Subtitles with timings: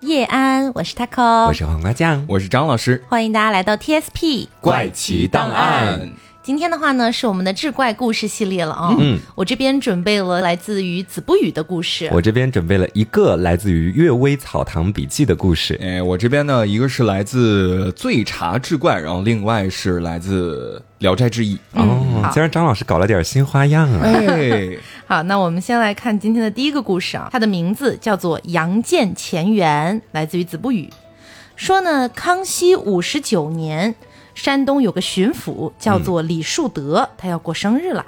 [0.00, 3.02] 叶安，我是 taco，我是黄瓜酱，我是张老师。
[3.08, 6.08] 欢迎大家来到 TSP 怪奇档案。
[6.40, 8.94] 今天的话呢，是我们的志怪故事系列了啊。
[8.96, 15.78] 嗯，我这边准备了来自于子不语的故事，我这边准备了一个来自于《阅微草堂笔记》的故事。
[15.82, 21.56] 哎，我这边呢，一个是来自《醉茶志怪》，然后另外是来自《聊斋志异》。
[21.72, 24.00] 哦，今儿张老师搞了点新花样啊！
[24.04, 24.78] 哎，
[25.10, 30.92] 好，那我们先来看今天的第一个故事啊，它的名字叫做《杨建前缘》，来自于子不语，
[31.56, 33.94] 说呢，康熙五十九年。
[34.34, 38.04] 山东有个巡抚叫做李树德，他要过生日了。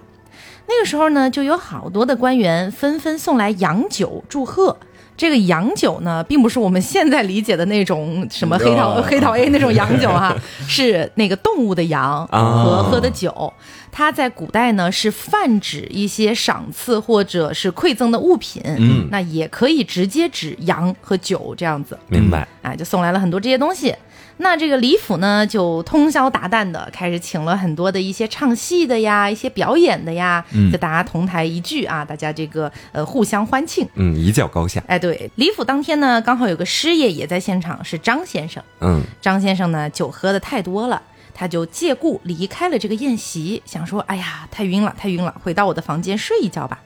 [0.69, 4.77] 那个时候呢，就有好多的官员纷纷送来洋酒祝贺。
[5.21, 10.35] 这个洋酒呢，并不是我们现在理解的那种什么黑桃黑桃 A 那种洋酒哈，
[10.67, 13.53] 是那个动物的羊和喝的酒。
[13.93, 18.63] 它在古代呢，是泛指一些赏赐或者是馈赠的物品。
[18.65, 21.99] 嗯，那也可以直接指羊和酒这样子。
[22.09, 22.49] 明白？
[22.63, 23.95] 哎，就送来了很多这些东西。
[24.43, 34.83] 那这个李府呢，就通宵达旦的开始请了很多的一些唱戏的呀，一些表演的呀，就大家同台一聚啊，大家这个呃互相欢庆，嗯，一较高下。
[34.87, 38.63] 哎，对，李府当天呢，刚好有个师爷也在现场，是张先生。
[38.81, 41.03] 嗯，张先生呢，酒喝的太多了，
[41.35, 46.81] 他就借故离开了这个宴席，想说，哎呀，太晕了，太晕了，回到我的房间睡一觉吧。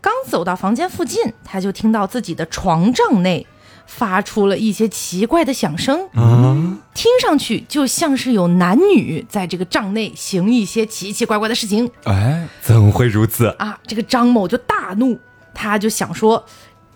[0.00, 3.46] 刚走到房间附近，他就听到自己的床帐内。
[3.86, 11.90] 发出了一些奇怪的响声啊，听上去就像是有男女在这个帐内行一些奇奇怪怪的事情。
[12.04, 13.78] 哎，怎会如此啊？
[13.86, 15.18] 这个张某就大怒，
[15.54, 16.44] 他就想说，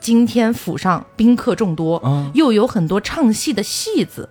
[0.00, 4.28] 今天府上宾客众多，又有很多唱戏的戏子，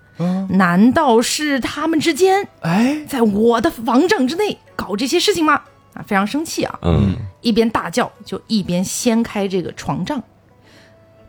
[0.50, 5.62] 难道是他们之间哎，在我的房帐之内搞这些事情吗？
[5.94, 6.80] 啊，非常生气啊！
[6.84, 10.22] 嗯，一边大叫，就一边掀开这个床帐，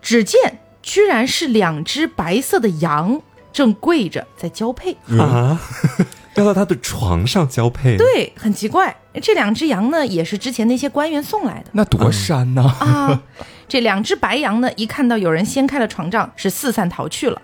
[0.03, 0.61] 只见。
[0.83, 3.21] 居然是两只白色的羊
[3.53, 5.61] 正跪着在交配啊！
[6.37, 7.97] 要到他的床上交配？
[7.97, 8.97] 对，很奇怪。
[9.21, 11.71] 这两只羊呢，也是之前那些官员送来的。
[11.73, 12.63] 那多山呢！
[12.79, 13.23] 啊，
[13.67, 17.43] 这两只白羊呢，一看到有人掀开了床帐，是四散逃去了。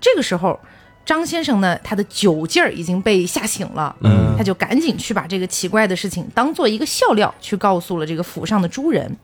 [0.00, 0.58] 这个时候，
[1.04, 9.18] 张先生呢，他的酒劲儿已经被吓醒了，嗯，他就赶紧去把这个奇怪的事情当做一个笑料去告诉了这个府上的诸人。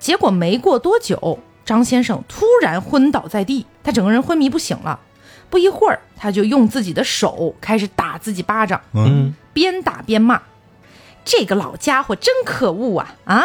[0.00, 1.38] 结果没过多久。
[1.64, 5.00] 张先生突然昏倒在地，他整个人昏迷不醒了。
[5.50, 10.42] 不一会儿，他就用自己的手开始打自己巴掌，嗯，边打边骂
[11.24, 13.14] ：“这个老家伙真可恶啊！
[13.24, 13.44] 啊，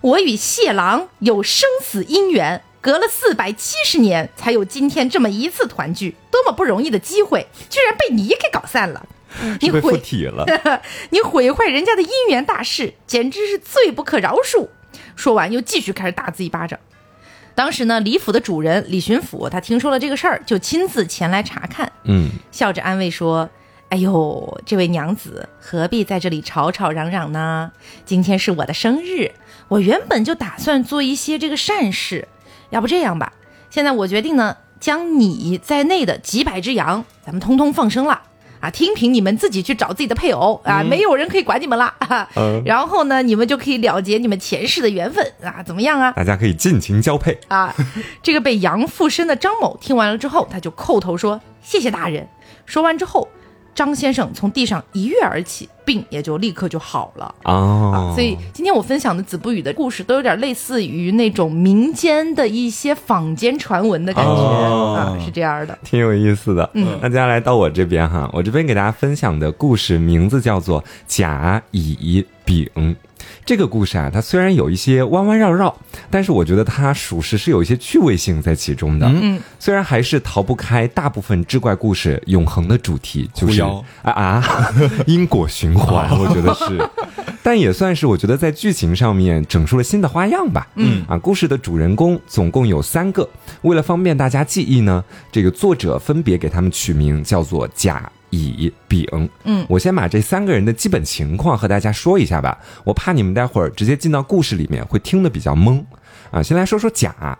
[0.00, 9.06] 我与谢郎有生死姻缘，隔了四百七十年才有今天这么一次团聚，多么不容易的机会，居然被你给搞散了！
[9.60, 10.44] 你毁体了，
[11.10, 14.68] 你毁坏人家的姻缘大事，简直是罪不可饶恕！”
[15.14, 16.78] 说完，又继续开始打自己巴掌。
[17.54, 21.90] 当时呢，李府的主人李巡抚，他听说了这个事儿，就亲自前来查看。
[22.02, 23.48] 嗯，笑着安慰说
[23.90, 27.70] ：“哎呦，这位娘子何必在这里吵吵嚷嚷呢？
[28.04, 29.30] 今天是我的生日，
[29.68, 32.26] 我原本就打算做一些这个善事。
[32.70, 33.32] 要不这样吧，
[33.70, 38.22] 现在我决定呢，将你在内的几百只羊，咱们通通放生了。”
[38.64, 41.92] 啊，听凭你们自己去找自己的配偶啊，没有人可以管你们了。
[42.64, 46.12] 然后呢，你们就可以了结你们前世的缘分啊，怎么样啊？
[46.12, 47.74] 大家可以尽情交配啊。
[48.22, 52.26] 这个被羊附身的张某听完了之后，他就叩头说：“谢谢大人。”
[52.64, 53.28] 说完之后。
[53.74, 58.12] 张先生从地上一跃而起，病也就立刻就好了啊！
[58.14, 66.70] 所以今天我分享的子不语的故事，都有点类似于那种民间的一些坊间传闻的感觉啊，是这样的，挺有意思的。
[66.74, 72.68] 嗯，那接下来到我这边哈，我这边给大家分享的故事名字叫做《甲乙丙》。
[73.46, 75.74] 这个故事啊，它虽然有一些弯弯绕绕，
[76.10, 79.06] 但是我觉得它属实是有一些趣味性在其中的。
[79.06, 84.72] 嗯，虽然还是逃不开大部分志怪故事永恒的主题，就是啊啊，
[85.06, 86.90] 因果循环，我觉得是，
[87.42, 90.66] 但也算是我觉得在剧情上面整出了新的花样吧。
[90.76, 93.28] 嗯啊，故事的主人公总共有三个，
[93.62, 95.02] 为了方便大家记忆呢，
[95.32, 98.10] 这个作者分别给他们取名叫做甲。
[98.34, 105.82] 乙丙，嗯，我先把这三个人的基本情况和大家说一下吧，我怕你们待会儿直接进到故事里面会听得比较懵，
[106.30, 107.38] 啊，先来说说甲，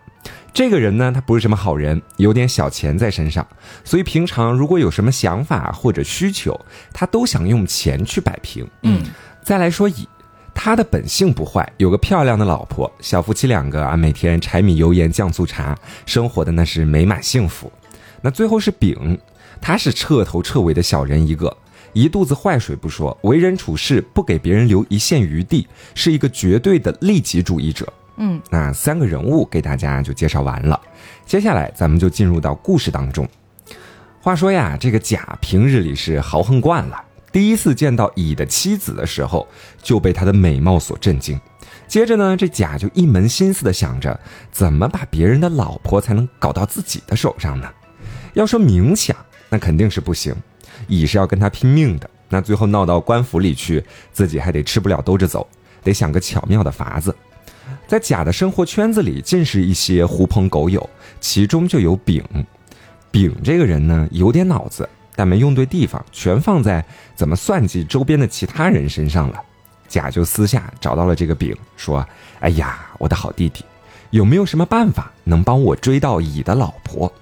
[0.52, 3.46] 这个人呢，他不是什么好人，有点小钱在身上，
[3.85, 6.58] 所以平常如果有什么想法或者需求，
[6.93, 9.02] 他都想用钱去摆平，嗯，
[9.43, 10.08] 再来说乙，
[10.55, 15.76] 他的本性不坏，有个漂亮的老婆，小夫妻两个啊，每天柴米油盐酱醋茶，
[16.06, 17.70] 生活的那是美满幸福，
[18.20, 19.19] 那最后是丙。
[19.60, 21.56] 他是彻头彻尾的小人一个，
[21.92, 27.90] 一肚子坏水不说，为人处事不给别人留一线余地，是一个绝对的利己主义者。
[28.16, 30.80] 嗯，那三个人物给大家就介绍完了，
[31.26, 33.28] 接下来咱们就进入到故事当中。
[34.20, 37.02] 话说呀，这个甲平日里是豪横惯了，
[37.32, 39.46] 第一次见到乙的妻子的时候，
[39.82, 41.38] 就被她的美貌所震惊。
[41.86, 44.18] 接着呢，这甲就一门心思的想着
[44.50, 47.68] 怎么把别人的老婆才能搞到自己的手上呢？
[48.32, 49.14] 要说明抢，
[49.54, 50.34] 那肯定是不行，
[50.88, 52.10] 乙是要跟他拼命的。
[52.28, 55.46] 那最后闹到官府里去，自己还得吃不了兜着走，
[55.84, 57.14] 得想个巧妙的法子。
[57.86, 60.90] 在甲的生活圈子里，尽是一些狐朋狗友，
[61.20, 62.20] 其中就有丙。
[63.12, 66.84] 丙这个人呢，有点脑子，但没用对地方，全放在
[67.14, 69.40] 怎么算计周边的其他人身上了。
[69.86, 72.04] 甲就私下找到了这个丙，说
[72.42, 73.64] ：“哎呀，我的好弟弟，
[74.10, 77.12] 有没有什么办法能帮我追到乙的老婆？”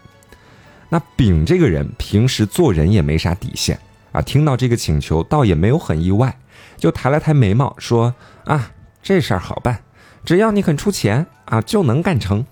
[0.92, 3.78] 那丙这个人平时做人也没啥底线
[4.12, 6.36] 啊，听到这个请求，倒也没有很意外，
[6.76, 8.70] 就抬了抬眉毛说：“啊，
[9.02, 9.82] 这事儿好办，
[10.22, 12.44] 只要你肯出钱啊，就能干成。”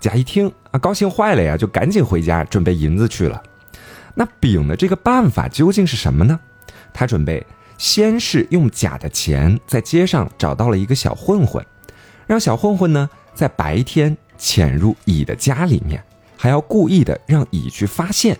[0.00, 3.42] 甲一听啊，高兴坏了呀，就赶紧回家准备银子去了。
[4.14, 6.40] 那丙的这个办法究竟是什么呢？
[6.94, 11.62] 他准备先是用甲的钱在街上找到了一个小混混，
[12.26, 16.02] 让小混混呢在白天潜入乙的家里面，
[16.38, 18.38] 还要故意的让乙去发现。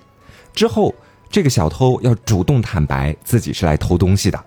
[0.55, 0.95] 之后，
[1.29, 4.43] 这个小偷要主动坦白自己是来偷东西的，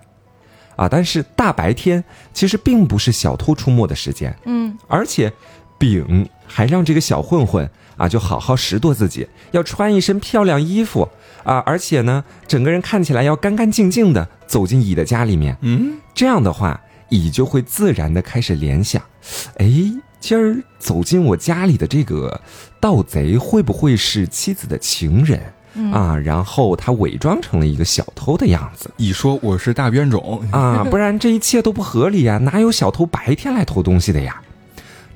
[0.74, 2.02] 啊，但是大白天
[2.32, 5.32] 其实并不是小偷出没的时间，嗯，而且。
[5.78, 11.08] 丙还让这个小混混啊，就好好拾掇自己，要穿一身漂亮衣服
[11.42, 15.56] 啊，而且呢，整个人看起来要干干净净的走进乙的家里面。
[15.62, 19.02] 嗯，这样的话，乙就会自然的开始联想，
[19.56, 19.68] 哎，
[20.22, 22.40] 今儿走进我家里的这个
[22.78, 25.42] 盗贼会不会是妻子的情人
[25.92, 26.16] 啊？
[26.16, 28.88] 然后他伪装成了一个小偷的样子。
[28.98, 34.40] 乙说我是大冤种啊，不然这一切都不合理呀，哪有小偷白天来偷东西的呀？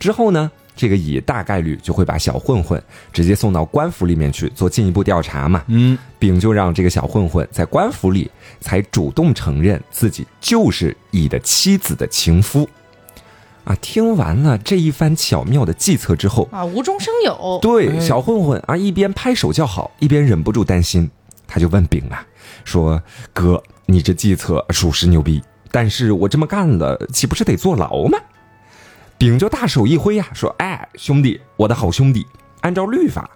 [0.00, 2.82] 之后呢，这个乙大概率就会把小混混
[3.12, 5.62] 直接送到官府里面去做进一步调查嘛。
[5.68, 8.28] 嗯，丙就让这个小混混在官府里
[8.60, 12.68] 才主动承认自己就是乙的妻子的情夫。
[13.66, 17.58] 啊，听完了这一番巧妙的计策之后，啊，无中生有。
[17.60, 21.10] 对小混混啊，一边拍手叫好，一边忍不住担心，
[21.48, 22.24] 他就问丙啊，
[22.64, 23.02] 说
[23.34, 25.42] ：“哥，你这计策属实牛逼，
[25.72, 28.16] 但是我这么干了，岂不是得坐牢吗？”
[29.18, 32.24] 丙就大手一挥呀，说：“哎，兄弟，我的好兄弟，
[32.60, 33.28] 按照律法，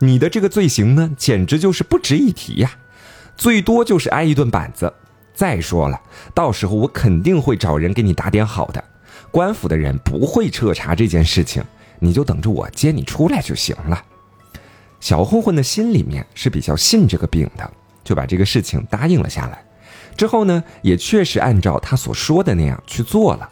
[0.00, 2.72] 你的这个罪行呢，简直就是不值一提呀，
[3.38, 4.92] 最多就是挨一顿板子。
[5.32, 5.98] 再说了，
[6.34, 8.84] 到时候我肯定会找人给你打点好的，
[9.30, 11.62] 官府的人不会彻查这件事情，
[11.98, 14.02] 你就等着我接你出来就行了。”
[15.00, 17.70] 小混混的心里面是比较信这个丙的，
[18.02, 19.64] 就把这个事情答应了下来。
[20.16, 23.48] 之后呢，也确实按照他所说的那样去做了。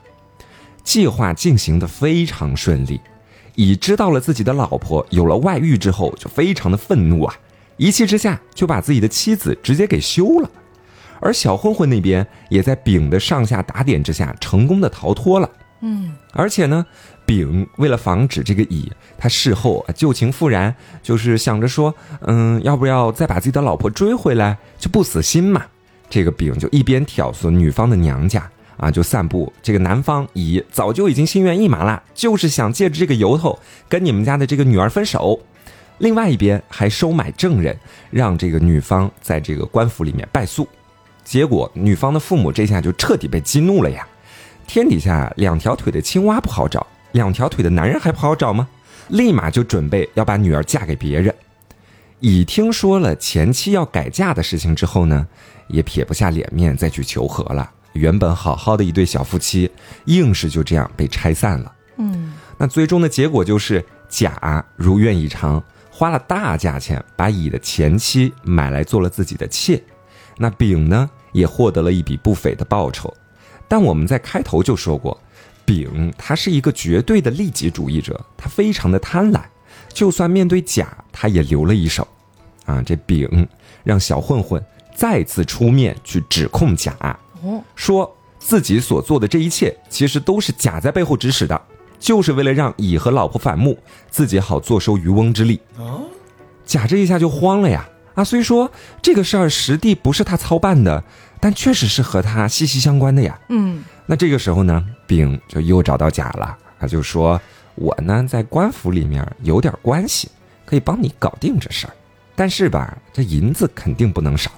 [0.82, 3.00] 计划进行的非常顺利，
[3.54, 7.34] 乙知道了自己的老婆有了外遇之后，就非常的愤怒啊，
[7.76, 10.50] 一气之下就把自己的妻子直接给休了。
[11.20, 15.48] 而小混混那边也在丙的上下打点之下，成功的逃脱了。
[15.80, 16.84] 嗯，而且呢，
[17.24, 25.62] 丙为了防止这个乙他事后旧情复燃，就是想着说，嗯，要不要再把自己的老婆追回来，就不死心嘛。
[26.08, 28.48] 这个丙就一边挑唆女方的娘家。
[28.78, 33.58] 啊，就散布这个男方乙早就已经心猿意马了，就是想借着这个由头
[33.88, 35.40] 跟你们家的这个女儿分手。
[35.96, 37.74] 另外一边还收买证人，
[38.10, 40.68] 让这个女方在这个官府里面败诉。
[41.24, 44.06] 结果女方的父母这下就彻底被激怒了呀！
[44.66, 48.68] 天底下两条腿的青蛙不好找，两条腿的男人还不好找吗？
[49.08, 51.34] 立马就准备要把女儿嫁给别人。
[52.20, 55.26] 乙听说了前妻要改嫁的事情之后呢，
[55.68, 57.70] 也撇不下脸面再去求和了。
[57.92, 59.70] 原本好好的一对小夫妻，
[60.06, 61.72] 硬是就这样被拆散了。
[61.98, 69.82] 嗯，那最终的结果就是甲如愿以偿，花了大价钱把乙的前妻买来做了自己的妾。
[70.36, 73.14] 那丙呢，也获得了一笔不菲的报酬。
[73.68, 75.18] 但我们在开头就说过，
[75.64, 79.40] 丙他是一个绝对的利己主义者，他非常的贪婪，
[79.92, 82.06] 就算面对甲，他也留了一手。
[82.64, 83.46] 啊，这丙
[83.84, 86.94] 让小混混再次出面去指控甲。
[87.74, 91.60] 说自己所做的这一切，其实都是甲在背后指使的，
[91.98, 93.78] 就是为了让乙和老婆反目，
[94.10, 95.60] 自己好坐收渔翁之利。
[95.76, 96.02] 哦，
[96.64, 97.88] 甲这一下就慌了呀！
[98.14, 98.70] 啊，虽说
[99.02, 101.04] 这个事儿实地不是他操办的，
[101.46, 103.38] 但确实是和他息息相关的呀。
[103.50, 107.40] 嗯，那这个时候呢，丙就又找到甲了，他就说
[107.76, 110.28] ：“我呢在官府里面有点关系，
[110.64, 111.92] 可以帮你搞定这事儿，
[112.34, 114.50] 但是吧，这银子肯定不能少。”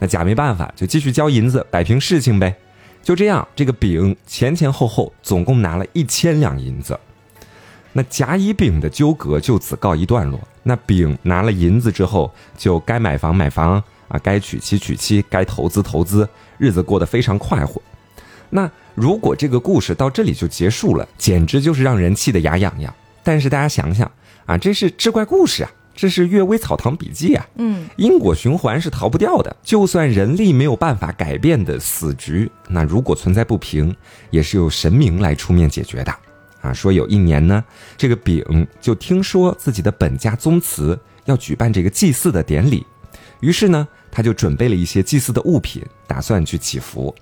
[0.00, 2.52] 那甲没办法，就继续交银子摆平事情呗。
[3.00, 6.98] 就这样，这个丙前前后后总共拿了一千两银子。
[7.92, 10.40] 那甲乙丙的纠葛就此告一段落。
[10.64, 17.80] 那丙拿了银子之后，就该买房买房啊，该娶妻娶妻，该投资投资，日子过得非常快活。
[18.50, 22.94] 那如果这个故事到这里就结束了，简直就是让人气得牙痒痒。
[23.22, 24.10] 但是大家想想
[24.46, 29.56] 啊，这是志怪故事啊，这是《阅微草堂笔记》啊，嗯，因果循环是逃不掉的。
[29.62, 33.96] 就算人力没有办法改变的死局，那如果存在不平，
[34.30, 36.14] 也是由神明来出面解决的。
[36.60, 37.64] 啊，说有一年呢，
[37.96, 42.86] 这个丙就听说自己的本家宗祠要举办这个祭祀的典礼，
[43.44, 47.14] 于是呢，他就准备了一些祭祀的物品，打算去祈福。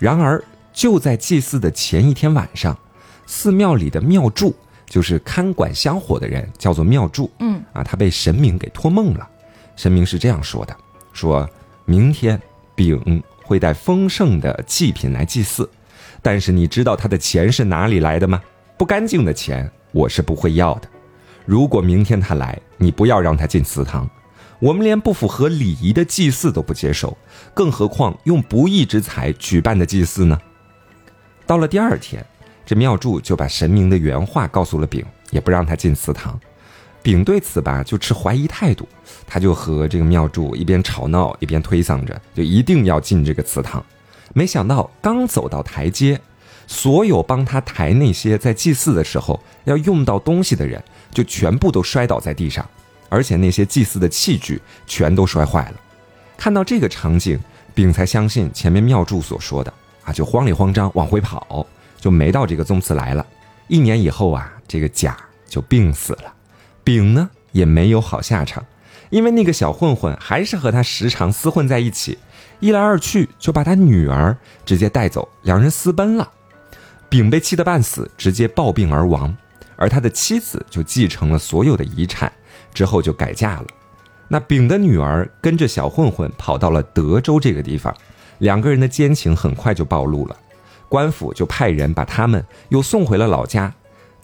[0.00, 0.42] 然而
[0.72, 2.76] 就在祭祀的前一天晚上，
[3.26, 4.52] 寺庙里的庙祝，
[4.86, 9.28] 就是看管香火的人，叫做庙祝，嗯，啊，他被神明给托梦了。
[9.76, 10.76] 神明是这样说的：
[11.12, 11.48] 说
[11.84, 12.40] 明天
[12.74, 15.70] 丙会带丰盛的祭品来祭祀，
[16.20, 18.42] 但是你知道他的钱是哪里来的吗？
[18.76, 20.88] 不干净的钱我是不会要的。
[21.46, 24.10] 如果明天他来，你不要让他进祠堂。
[24.62, 27.18] 我们连不符合礼仪的祭祀都不接受，
[27.52, 30.38] 更何况用不义之财举办的祭祀呢？
[31.44, 32.24] 到了第二天，
[32.64, 36.38] 这庙祝就把神明的原话告诉了丙，也不让他进祠堂。
[37.02, 38.88] 丙对此吧就持怀疑态度，
[39.26, 43.84] 他就和这个庙祝一边吵闹一边推搡着，就一定要进这个祠堂。
[44.32, 46.20] 没想到刚走到台阶，
[46.68, 50.80] 所有帮他抬那些在祭祀的时候要用到东西的人，
[51.12, 52.64] 就全部都摔倒在地上，
[53.12, 55.74] 而且那些祭祀的器具全都摔坏了。
[56.38, 57.38] 看到这个场景，
[57.74, 59.70] 丙才相信前面庙祝所说的
[60.02, 61.66] 啊，就慌里慌张往回跑，
[62.00, 63.26] 就没到这个宗祠来了。
[63.68, 65.14] 一年以后啊，这个甲
[65.46, 66.32] 就病死了，
[66.82, 68.64] 丙呢也没有好下场，
[69.10, 72.16] 因为那个小混混还是和他时常厮混在一起，
[72.60, 76.30] 一来二去就把他女儿直接带走，两人私奔了。
[77.10, 79.36] 丙被气得半死，直接暴病而亡，
[79.76, 82.32] 而他的妻子就继承了所有的遗产，
[82.72, 83.66] 之后就改嫁了。
[84.28, 87.94] 那丙的女儿跟着小混混跑到了德州这个地方，
[88.38, 90.36] 两个人的奸情很快就暴露了，
[90.88, 93.72] 官府就派人把他们又送回了老家。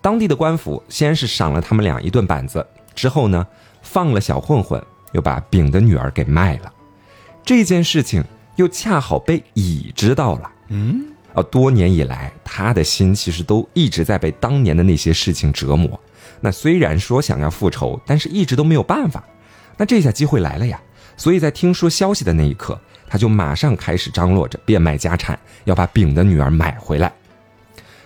[0.01, 2.65] 当地的官府先是赏了他们俩一顿板子，
[2.95, 3.47] 之后呢
[3.83, 6.73] 放了小混混，又把丙的女儿给卖了。
[7.45, 8.25] 这件事情
[8.57, 10.51] 又恰好被乙知道了。
[10.69, 16.01] 嗯，啊，多年以来，他的心其实都一直在被当年的那些事情折磨。
[16.41, 19.25] 那虽然说想要复仇，但是一直都没有办法。
[19.77, 20.81] 那这下机会来了呀！
[21.17, 27.13] 所以在听说消息的那一刻，他就马上开始张罗着变卖家产，要把丙的女儿买回来。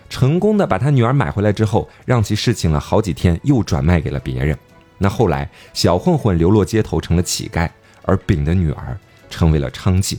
[0.09, 4.57] 成功的把他女儿买回来之后，让其侍寝了好几天，又转卖给了别人。
[4.99, 7.69] 那后来，小混混流落街头成了乞丐，
[8.03, 8.97] 而丙的女儿
[9.29, 10.19] 成为了娼妓。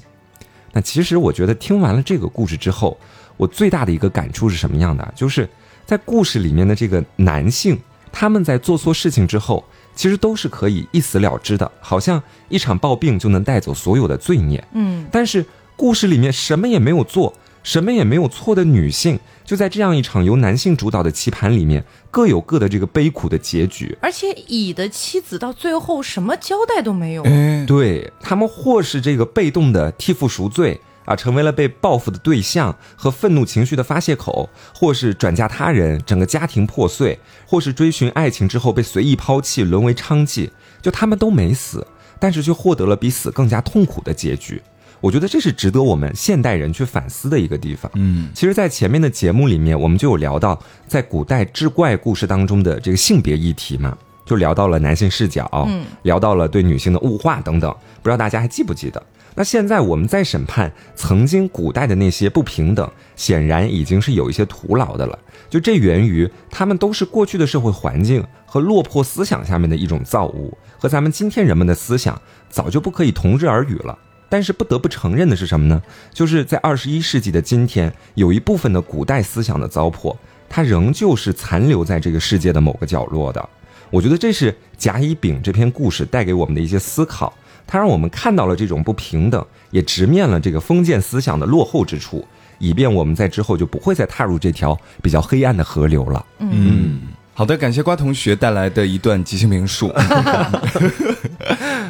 [0.72, 3.00] 那其实我觉得听完了这个故事之后，
[3.38, 5.14] 我最大的一个感触是什么样的？
[5.16, 5.48] 就是
[5.86, 7.80] 在故事里面的这个男性，
[8.14, 9.66] 他们在做错事情之后，
[9.96, 14.64] 其实都是可以一死了之的，好像一场暴病就能带走所有的罪孽。
[14.74, 15.44] 嗯，但是
[15.76, 23.98] 故事里面什么也没有做，什么也没有错的女性，就在这样一场由男性主导的棋盘里面，各有各的这个悲苦的结局。
[24.00, 27.24] 而且乙的妻子到最后什么交代都没有。
[27.24, 40.50] 哎，对他们，或是这个被动的替父赎罪啊，成为了被报复的对象和愤怒情绪的发泄口；或是转嫁他人，整个家庭破碎；或是追寻爱情之后被随意抛弃，沦为娼妓。
[40.82, 41.86] 就他们都没死，
[42.20, 44.62] 但是却获得了比死更加痛苦的结局。
[45.00, 47.92] 我觉得这是值得我们现代人去反思的一个地方。
[47.96, 50.58] 嗯，其实，在前面的节目里面，我们就有聊到，
[50.88, 57.70] 在古代志怪故事当中的这个性别议题嘛，就聊到了男性视角，嗯，聊到了对女性的物化等等，
[58.02, 59.04] 不知道大家还记不记得？
[59.36, 65.18] 那现在我们在审判曾经古代的那些不平等，显然已经是有一些徒劳的了。
[65.50, 73.98] 就这源于他们都是过去的社会环境和落魄思想下面的一种造物，和咱们今天人们的思想早就不可以同日而语了。
[74.30, 75.82] 但是不得不承认的是什么呢？
[76.12, 80.16] 就是在二十一世纪的今天，有一部分的古代思想的糟粕，
[80.50, 83.48] 它仍旧是残留在这个世界的某个角落的。
[83.92, 87.32] 我觉得这是甲乙丙这篇故事带给我们的一些思考，
[87.66, 92.26] 它让我们看到了这种不平等，也直面了这个封建思想的落后之处，
[92.60, 96.26] 以便我们在之后就不会再踏入这条比较黑暗的河流了。
[96.40, 97.02] 嗯，
[97.34, 99.88] 好的，感谢瓜同学带来的一段即兴评述。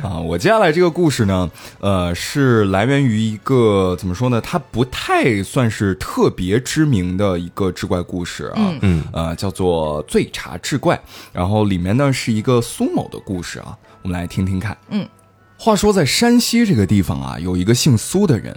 [0.03, 1.50] 啊，我接下来这个故事呢，
[1.80, 4.42] 呃，是来源于一个怎么说呢？
[4.42, 10.96] 它不太算是特别知名的一个志怪故事啊，嗯嗯呃，叫做《醉茶志怪》，
[11.32, 14.77] 然后里面呢是一个苏某的故事啊，我们来听听看。
[14.89, 15.08] 嗯，
[15.63, 18.53] 话说在山西这个地方啊，有一个姓苏的人，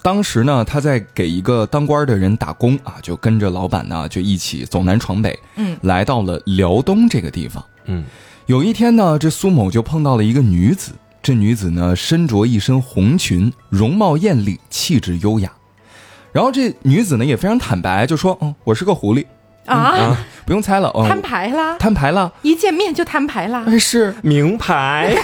[0.00, 7.62] 当时呢，他在给一个当官的人打工啊，就跟着老板呢，就一起走南闯北，嗯，来到了辽东这个地方。
[7.84, 8.02] 嗯，
[8.46, 15.52] 有一天呢，这苏某就碰到了一个女子，这女子呢身着一身红裙，容貌艳丽，气质优雅。
[16.32, 19.26] 然后这女子呢也非常坦白，就说：“嗯，我是个狐狸，
[19.66, 22.32] 啊，不用猜了，哦、摊牌啦，摊牌了。
[22.42, 23.64] 一见面就摊牌啦。
[23.66, 25.14] 哎，是名牌，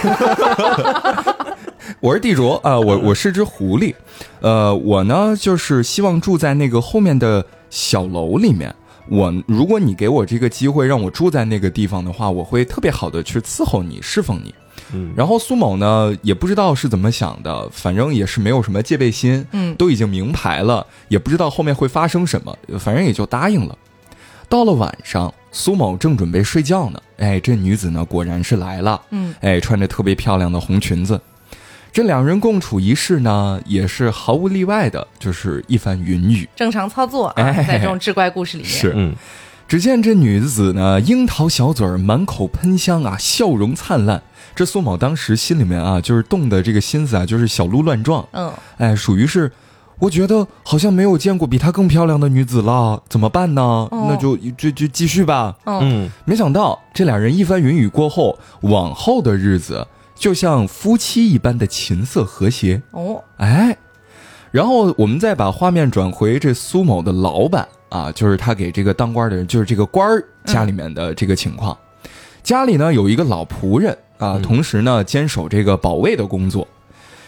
[1.99, 3.93] 我是地主啊、我我是只狐狸，
[4.41, 8.73] 呃，我呢就是希望住在那个后面的小楼里面。
[9.09, 14.53] 我如果你给我这个机会让我住在那个地方的话，我会特别好的去伺候你，侍奉你。
[14.93, 23.77] 嗯，然后苏某呢也不知道是怎么想的，反正也是没有什么戒备心，嗯都已经明牌了，也不知道后面会发生什么，反正也就答应了。
[24.49, 31.19] 到了晚上，苏某正准备睡觉呢，哎，这女子呢果然是来了，嗯，哎，穿着特别漂亮的红裙子。
[31.91, 36.49] 这两人共处一室呢，也是毫无例外的，就是一番云雨。
[36.55, 39.13] 正常操作啊，哎在这种志怪故事里面，是嗯，
[39.67, 44.21] 只见这女子呢，樱桃小嘴儿，满口喷香啊，笑容灿烂。
[44.55, 48.27] 这苏某当时心里面啊，就是动的这个心思啊，就是小鹿乱撞。
[48.31, 49.51] 嗯，哎，属于是，
[49.99, 53.61] 我觉得好像没有见过比她更漂亮的女子了，怎么办呢？
[53.61, 55.55] 哦那就就就继续吧。
[55.65, 62.81] 嗯，嗯，没想到这俩人一番云雨过后，往后的日子就像夫妻一般的琴瑟和谐。
[62.91, 63.77] 哦，哎，
[64.51, 71.77] 然后我们再把画面转回这苏某的老板啊，就是他给这个当官的人，就是这个官儿家里面的这个情况。
[72.41, 76.67] 家里呢有一个老仆人啊，同时呢坚守这个保卫的工作。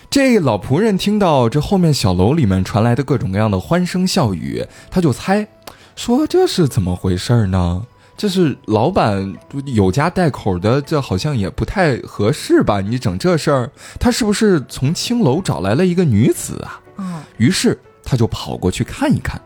[0.09, 5.47] 这老仆人听到这后面小楼里面传来的各种各样的欢声笑语，他就猜，
[5.95, 7.85] 说这是怎么回事儿呢？
[8.17, 9.33] 这是老板
[9.65, 12.79] 有家带口的，这好像也不太合适吧？
[12.79, 13.69] 你整这事儿，
[13.99, 16.79] 他是不是从青楼找来了一个女子啊？
[16.95, 19.41] 嗯，于是他就跑过去看一看。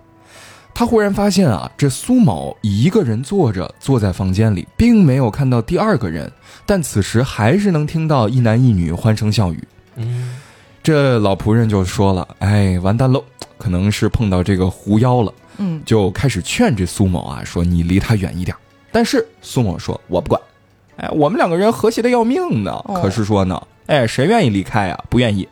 [0.72, 6.32] 他忽然发现啊，这苏某一个人坐着，坐在房间里，并没有看到第二个人，
[6.66, 9.67] 但此时还是能听到一男一女欢声笑语。
[9.95, 10.36] 嗯，
[10.82, 13.24] 这老仆人就说了：“哎，完蛋喽，
[13.58, 18.56] 可能是碰到这个狐妖了。”嗯，就开始劝这苏某啊，说你离他远一点。
[18.92, 20.42] 但是苏某说：“我不管，
[20.96, 22.72] 哎，我们两个人和谐的要命呢。
[22.86, 25.04] 哦可是说呢，哎，谁愿意离开啊？
[25.10, 25.48] 不愿意。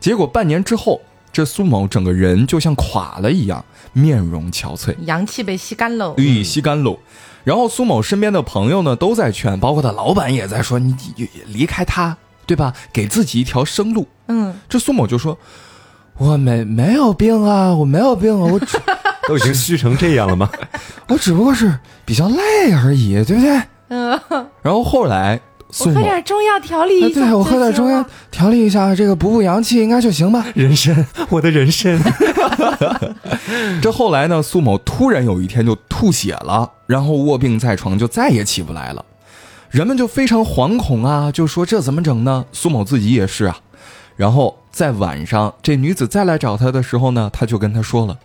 [0.00, 6.14] 结果半年之后，这苏某整个人就像垮了一样，面容憔悴，阳气被吸干喽。
[6.16, 6.98] 欲吸干喽。
[7.44, 12.16] 然后苏某身边的朋友呢都在劝，包括他老板也在说：“你你离开他，
[12.48, 12.72] 对吧？
[12.92, 15.38] 给自己一条生路。”嗯，这苏某就说
[16.18, 18.76] ：“我没没有病啊，我没有病啊，我只
[19.28, 20.50] 都已经虚成这样了吗？
[21.08, 24.20] 我只不过是比较累而已，对不对？”嗯，
[24.62, 27.20] 然后后来我喝苏某，点中药调理哎一下。
[27.20, 28.04] 对我喝点中药。
[28.30, 30.44] 调理一下，这个补补阳气应该就行吧。
[30.54, 31.98] 人参， 我的人参，
[33.80, 39.02] 这后来呢，苏某突然有一天就吐血了，然后卧病在床，就再也起不来了。
[39.70, 42.44] 人们就非常惶恐啊，就说这怎么整呢？
[42.52, 43.58] 苏某自己也是啊。
[44.16, 48.18] 然后在晚上，这女子再来找他的时候呢，他就跟他说了：“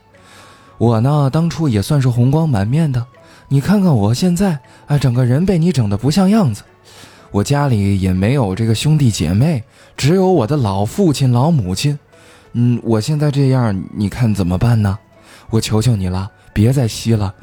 [0.79, 3.05] 我呢，当初也算是红光满面的，
[3.49, 6.63] 你看看我现在啊，整个人被你整得不像样子。
[7.29, 9.63] 我家里也没有这个兄弟姐妹，
[9.97, 11.99] 只有我的老父亲、老母亲。
[12.53, 14.97] 嗯，我现在这样，你看怎么办呢？
[15.49, 17.33] 我求求你了，别再吸了。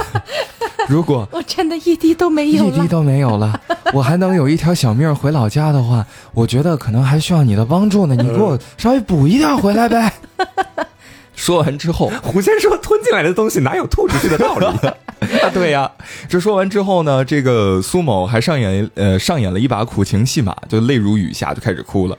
[0.88, 2.76] 如果我真的一滴都没有了。
[2.76, 3.60] 一滴都没有了，
[3.92, 8.14] 我还能有一条小命回老家的话，我觉得可能还需要你的帮助呢。
[8.14, 10.12] 你给我稍微补一点回来呗。
[11.34, 14.66] 说完之后，胡先说吞进来的东西哪有吐出去的道理？
[14.66, 15.90] 啊，对呀，
[16.28, 22.16] 这说完之后呢，这个苏某还上演呃上演了一把苦情戏码，就泪如雨下，就开始哭了。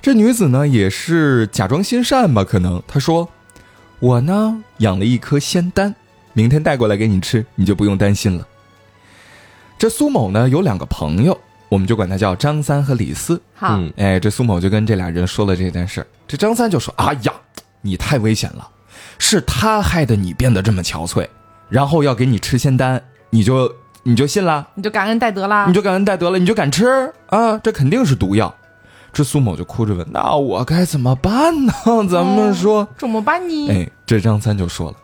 [0.00, 3.28] 这女子呢也是假装心善吧，可能她说
[3.98, 5.94] ：“我呢养了一颗仙丹，
[6.36, 8.46] 明天带过来给你吃，你就不用担心了。”
[9.78, 11.38] 这苏某呢有两个朋友，
[11.70, 13.40] 我们就管他叫张三和李四。
[13.54, 16.06] 好，嗯哎，这苏某就跟这俩人说了这件事。
[16.28, 17.32] 这张三就说：“哎呀，
[17.80, 18.68] 你太危险了，
[19.18, 21.26] 是他害得你变得这么憔悴，
[21.70, 25.72] 然后要给你吃仙丹，你就你就信了，你就感恩戴德了你。
[25.72, 27.56] 就感恩戴德了，你就敢吃啊？
[27.58, 28.54] 这肯定是毒药。”
[29.12, 31.72] 这苏某就哭着问：“那我该怎么办呢？
[32.10, 32.86] 咱们说。
[32.98, 33.68] 怎么办呢？
[33.70, 34.96] 哎，这张三就说了：“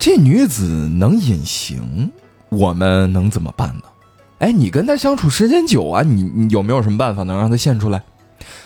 [0.00, 2.10] 这女子能隐形，
[2.48, 3.82] 我们能怎么办呢？
[4.38, 8.02] 哎，你跟她相处时间久啊，你你有没有什么办法能让她现出来？”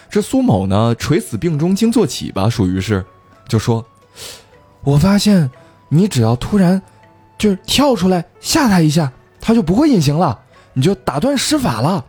[0.08, 3.04] 这苏某呢，垂死病中惊坐起吧，属于是，
[3.48, 3.84] 就说
[4.84, 5.50] ：“我发现
[5.88, 6.80] 你只要突然
[7.36, 10.38] 就是跳出来吓她一下，她就不会隐形了，
[10.72, 12.04] 你就打断施法了。”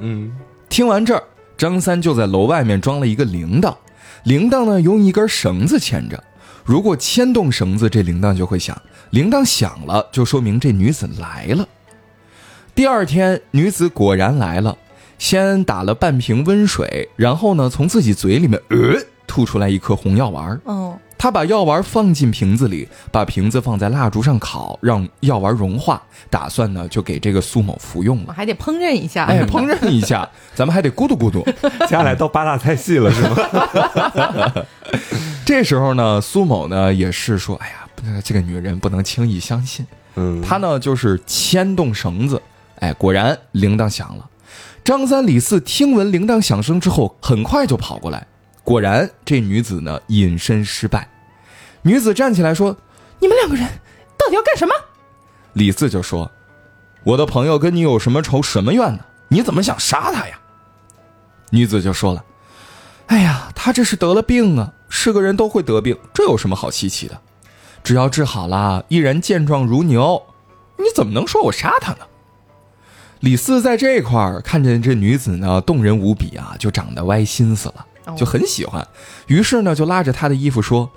[0.00, 0.30] 嗯，
[0.68, 1.24] 听完这儿，
[1.56, 3.74] 张三就在楼外面装了一个铃铛，
[4.24, 6.22] 铃铛呢用一根绳子牵着，
[6.68, 8.78] 如果牵动绳子，这铃铛就会响。
[9.08, 11.66] 铃铛响了，就说明这女子来了。
[12.74, 14.76] 第二天，女子果然来了，
[15.18, 20.60] 先打了半瓶温水，然后呢，从自己嘴里面呃吐出来一颗红药丸。
[20.64, 26.00] 哦，她把药丸放进瓶子里，把瓶子放在蜡烛上烤，让药丸融化，
[26.30, 28.24] 打算呢就给这个苏某服用了。
[28.28, 29.24] 我还得烹饪一下。
[29.24, 31.44] 哎，烹饪一下， 咱们还得咕嘟咕嘟。
[31.80, 33.36] 接下来到八大菜系了是吗？
[35.44, 39.84] 这时候呢，苏某呢也是说，哎呀，这个女人不能轻易相信。
[40.14, 42.40] 嗯，他呢就是牵动绳子，
[42.78, 44.24] 哎，果然铃铛响了。
[44.84, 48.26] 张三李四听闻铃铛响声之后，很快就跑过来。
[48.68, 51.08] 果然，这女子呢隐身失败。
[51.80, 52.76] 女子站起来说
[53.18, 53.64] ：“你们两个人
[54.18, 54.74] 到底要干什么？”
[55.54, 56.30] 李四就说
[57.02, 59.06] ：“我的朋友跟你有什么仇什么怨呢？
[59.28, 60.38] 你怎么想杀他呀？”
[61.48, 62.22] 女子就说了
[63.08, 67.18] ：“哎呀，他这是得了病啊，是个人都会得病，这有什么好稀奇的？
[67.82, 70.22] 只要治好了，依然健壮如牛，
[70.76, 72.00] 你怎么能说我杀他呢？”
[73.20, 78.86] 李四在这块儿看见这女子呢动人无比啊，就长得歪心思了，就很喜欢，
[79.26, 80.90] 于是呢就拉着她的衣服说：“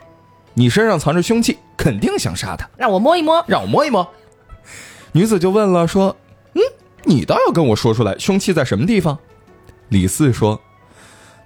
[0.56, 3.44] 你身上藏着凶器，肯定想杀他。”让我摸一摸。
[3.48, 4.08] 让我摸一摸。
[5.14, 6.16] 女子就问了，说
[6.56, 6.62] ：“嗯，
[7.04, 9.18] 你倒要跟我说出来，凶器在什么地方？”
[9.90, 10.62] 李四说：“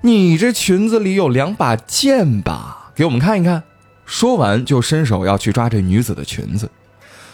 [0.02, 2.92] 你这裙子里有两把剑吧？
[2.94, 3.64] 给我们看一看。”
[4.06, 6.70] 说完就伸手要去抓这女子的裙子，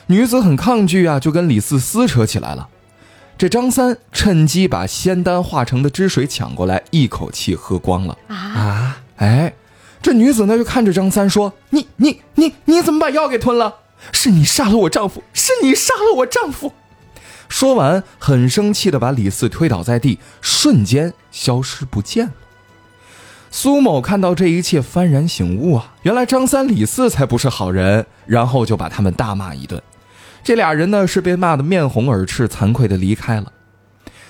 [0.07, 2.69] 女子很抗拒啊，就跟李四撕扯起来了。
[3.41, 8.15] 这张三趁机把仙丹化成的汁水抢过来，一口气喝光了。
[8.27, 9.51] 啊，哎，
[9.99, 13.77] 这女子呢就看着张三说：“你你你你怎么把药给吞了？
[14.11, 16.73] 是你杀了我丈夫，是你杀了我丈夫！”
[17.49, 22.33] 说完，很生气的把李四推倒在地，瞬间消失不见了。
[23.49, 29.81] 苏某看到这一切，幡然醒悟啊，原来张三李四才不是好人，然后就把他们大骂一顿。
[30.43, 33.51] 这俩人呢是被骂得面红耳赤，惭愧的离开了。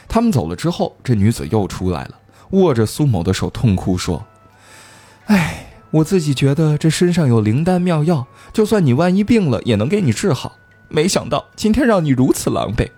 [0.08, 2.16] 他们走了之后，这女子又出来了，
[2.52, 4.26] 握着苏某的手痛哭说
[5.28, 10.58] ：“哎，我自己觉得这身上有灵丹妙药，就算你万一病了，也能给你治好。
[10.90, 12.90] 没想到今天让你如此狼狈。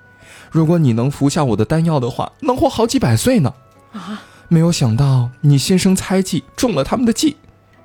[0.50, 3.54] 如果你能服下我的丹药的话，能活好几百岁呢。
[3.92, 7.38] 啊，没有想到你心生猜忌，中了他们的计，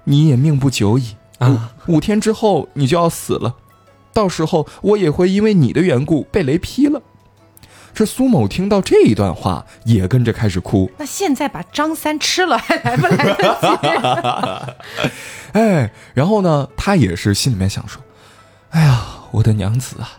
[0.05, 1.73] 你也命不久矣啊！
[1.87, 3.55] 五五天之后你就要死了，
[4.13, 7.03] 到时候我也会因为你的缘故被雷劈了。”
[7.95, 10.89] 这苏某听到这一段话，也跟着开始哭。
[10.99, 15.11] 那现在把张三吃了还来不来得及？
[15.59, 18.01] 哎，然后呢，他也是心里面想说
[18.71, 20.13] ：“哎呀，我的娘子啊，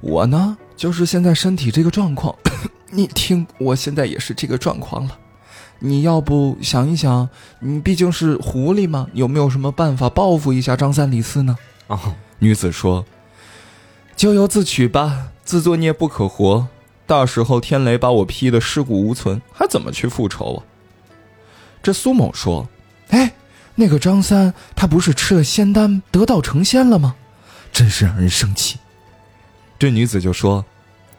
[0.00, 2.36] 我呢就是现在身体这个状况，
[2.92, 5.18] 你听，我现在也是这个状况了。
[5.80, 11.56] 你要不想一想，你毕竟是狐狸嘛，有没有什么办法报复一下张三李四呢？”
[11.88, 11.98] 哦，
[12.38, 13.04] 女子说
[14.18, 16.66] ：“咎由自取吧，自作孽不可活。
[17.06, 20.58] 到时候天雷把我劈得尸骨无存，还怎么去复仇啊？”
[21.80, 22.68] 这苏某说
[23.10, 23.32] ：“哎，
[23.76, 27.14] 那个张三他不是吃了仙丹得道成仙了吗？
[27.72, 28.80] 真是让人生气。”
[29.78, 30.64] 这女子就说：“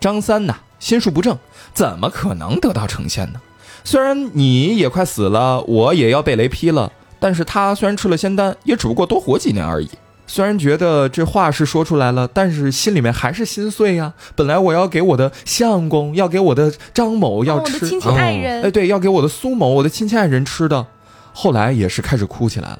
[0.01, 1.39] 张三呐，心术不正，
[1.73, 3.39] 怎么可能得道成仙呢？
[3.85, 9.89] 虽然你也快死了，我也要被雷劈了，但是他虽然吃了仙丹，也只不过多活几年而已。”
[10.29, 14.13] 虽然觉得这话是说出来了，但是心里面还是心碎呀。
[14.35, 20.85] 本来我要给我的相公，要给我的张某要吃，哦我的亲戚爱人，哎，对，要给我的苏某，我的亲戚爱人吃的。
[21.33, 22.79] 后来也是开始哭起来了。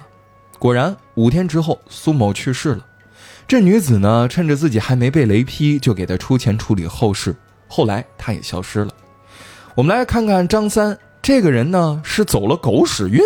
[0.60, 2.86] 果然，五天之后，苏某去世了。
[3.48, 7.36] 这女子呢，趁着自己还没被雷劈，就给他出钱处理后事。
[7.68, 8.92] 后来，她也消失了。
[9.74, 13.20] 我们来看看张三这个人呢，是走了狗屎运。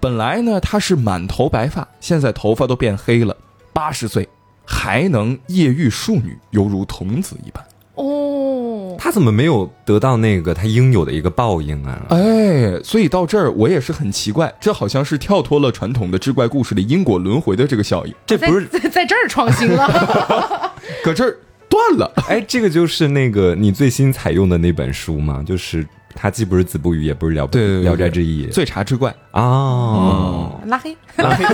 [0.00, 3.36] 本来呢，他是满头白发，现在头发都变黑了。
[3.72, 4.28] 八十岁
[4.64, 7.64] 还能夜遇庶女，犹如童子一般。
[7.96, 12.06] 哦，他怎么没有得到那个他应有的一个报应啊？
[12.08, 20.72] 哎，所以到这儿我也是很奇怪，这好像是跳脱了传统的志怪故事里因果轮回的这个效应，这不是在在 在这儿创新了。
[21.04, 21.36] 搁这儿
[21.68, 22.10] 断了。
[22.28, 25.42] 哎，这个就是那个你最新采用的那本书吗？
[25.46, 30.60] 就是它既不是子不语，也不是聊对对对聊斋志异醉茶之怪，哦。
[30.66, 30.96] 拉黑。
[31.16, 31.44] 拉黑。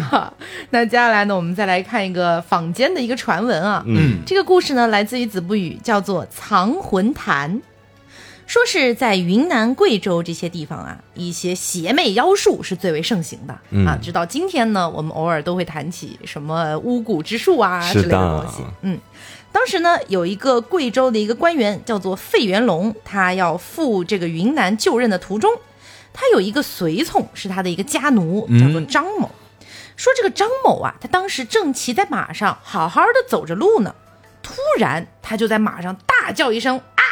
[0.00, 0.32] 好，
[0.70, 3.82] 那接下来呢，我们再来看一个坊间的一个传闻啊。
[3.86, 7.56] 嗯，这个故事呢，来自于子不语，叫做《藏魂坛》。
[8.46, 13.98] 说是在云南、贵州这些地方啊，一些邪魅妖术是最为盛行的、嗯啊。
[14.00, 18.62] 直到今天呢，我们偶尔都会谈起什么巫蛊之术啊之类的东西。
[18.82, 18.98] 嗯，
[19.54, 25.48] 当时呢，有一个贵州的一个官员叫做费元龙，他要赴这个云南就任的途中，
[26.12, 29.30] 他有一个随从是他的一个家奴，嗯叫做张某。
[29.96, 33.94] 说这个张某啊，他当时正骑在马上，好好的走着路呢，
[34.42, 37.02] 突然他就在马上大叫一声啊，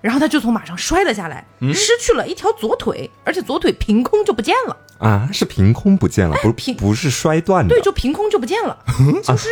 [0.00, 4.76] 然后他就从马上摔了下来，嗯失去了一条左腿，而且左腿凭空就不见了。
[4.98, 8.76] 啊，是凭空不见了，不是凭不是摔断的对，，就凭空就不见了。
[9.22, 9.48] 就是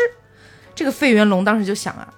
[0.75, 2.09] 这个费元龙当时就想啊，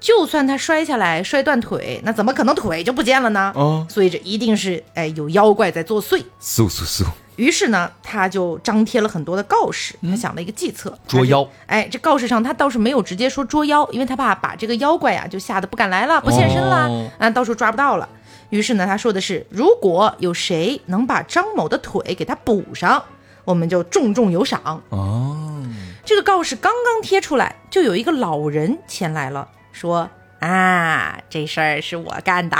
[0.00, 3.52] 就算他摔下来摔断腿，那怎么可能腿就不见了呢？
[3.54, 6.22] 哦所以这一定是哎有妖怪在作祟。
[6.40, 7.04] 嗖嗖嗖！
[7.36, 11.46] 于是呢，他就张贴了很多的告示，他想了一个计策，捉妖。
[11.66, 18.08] 哎，这告示上他倒是没有直接说捉妖，因为他怕把这个妖怪啊就吓得不敢来了，不现身了，哦啊，到时候抓不到了。
[18.48, 23.04] 于是呢，他说的是，如果有谁能把张某的腿给他补上，
[23.46, 24.82] 我们就重重有赏。
[24.90, 25.64] 哦，
[26.04, 32.56] 这个告示刚刚贴出来，就有一个老人前来了，说啊，这事儿是我干的。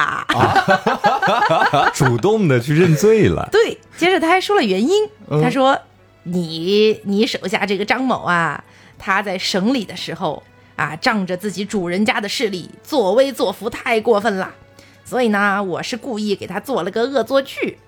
[1.92, 3.49] 主动的去认罪了。
[3.53, 5.79] 对，接着他还说了原因，嗯他说
[6.22, 8.64] 你你手下这个张某啊，
[8.99, 10.42] 他在省里的时候
[10.77, 14.55] 啊，仗着自己主人家的势力，作威作福，太过分了。
[15.05, 17.79] 所以呢，我是故意给他做了个恶作剧。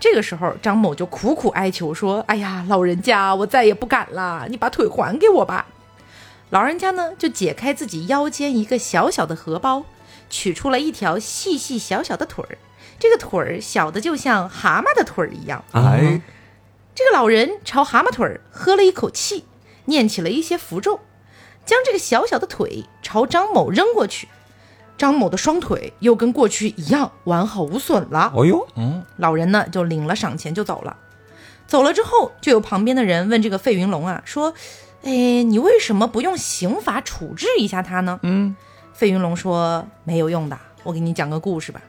[0.00, 5.66] 这个时候，张某就苦苦哀求说：“哎呀，老人家，我再也不敢了，你把腿还给我吧。”
[6.50, 9.84] 老人家呢，就解开自己腰间一个小小的荷包，
[10.30, 12.58] 取出了一条细细小小的腿儿。
[12.98, 15.64] 这个腿儿小的就像蛤蟆的腿儿一样。
[15.72, 16.20] 哎，
[16.94, 19.44] 这个老人朝蛤蟆腿儿喝了一口气，
[19.84, 21.00] 念起了一些符咒，
[21.66, 24.28] 将这个小小的腿朝张某扔过去。
[24.98, 28.32] 张某的双腿又跟过去一样完好无损了。
[28.34, 30.96] 哦呦，嗯，老人呢就领了赏钱就走了。
[31.66, 34.52] 走了之后，就有旁边的人问这个费云龙啊，说
[35.04, 38.56] ：“哎，你为什么不用刑法处置一下他呢？”嗯，
[38.92, 41.80] 费云龙说：“没有用的，我给你讲个故事吧。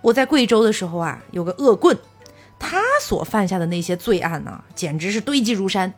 [0.00, 1.98] 我在贵州的时候啊，有个恶棍，
[2.58, 5.92] 他所犯下的那些罪案呢、简直是堆积如山。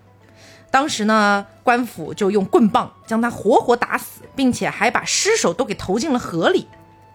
[0.73, 6.67] 当时呢，官府就用棍棒将他活活打死，并且还把尸首都给投进了河里。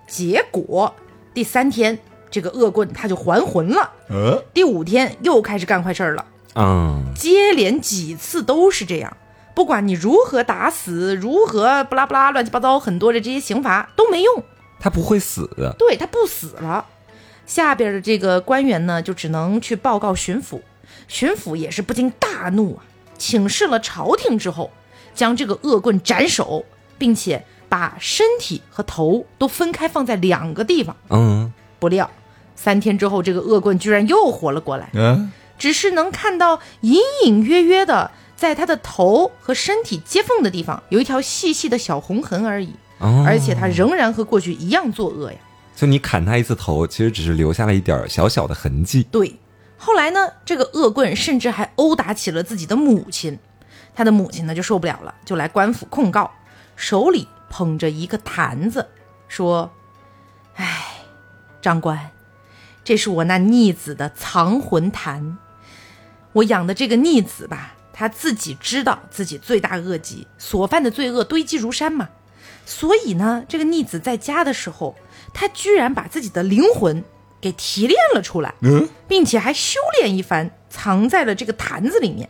[0.08, 0.96] 结果
[1.34, 1.98] 第三天，
[2.30, 3.92] 这个恶棍他就还魂了。
[4.10, 9.18] 呃，第五天又开始干坏事儿了，嗯，接连几次都是这样。
[9.56, 14.44] 不管你如何打死，如何不拉不拉乱七八糟很多的这些刑罚都没用，
[14.80, 15.76] 他不会死的。
[15.80, 16.86] 对他不死了。
[17.48, 20.62] 下边的这个官员呢，就只能去报告巡抚，
[21.08, 22.86] 巡抚也是不禁大怒啊，
[23.18, 24.72] 请示了朝廷之后，
[25.14, 26.64] 将这个恶棍斩首，
[26.98, 30.96] 并且把身体和头都分开放在两个地方。
[31.10, 32.10] 嗯，不料
[32.56, 34.90] 三天之后，这个恶棍居然又活了过来。
[34.94, 45.38] 嗯，只是能看到隐隐约约的，在他的头和身体接缝的地方有一条细细的小红痕而已，哦，而且他仍然和过去一样作恶呀。
[45.76, 49.06] 就你砍他一次头，其实只是留下了一点小小的痕迹。
[49.12, 49.36] 对，
[49.78, 53.40] 后来呢，这个恶棍甚至还殴打起了自己的母亲，
[53.96, 56.32] 他的母亲呢就受不了了，就来官府控告，
[56.76, 58.88] 手里捧着一个坛子，
[59.28, 59.72] 说
[60.58, 61.06] ：“哎，
[61.62, 62.12] 长官，
[62.84, 65.38] 这是我那逆子的藏魂坛。
[66.34, 72.10] 我养的这个逆子吧，他自己知道自己罪大恶极，所犯的罪恶堆积如山嘛。
[72.66, 74.96] 所以呢，这个逆子在家的时候，
[75.34, 77.04] 他居然把自己的灵魂
[77.40, 82.30] 给提炼了出来，嗯，并且还修炼一番，藏在了这个坛子里面。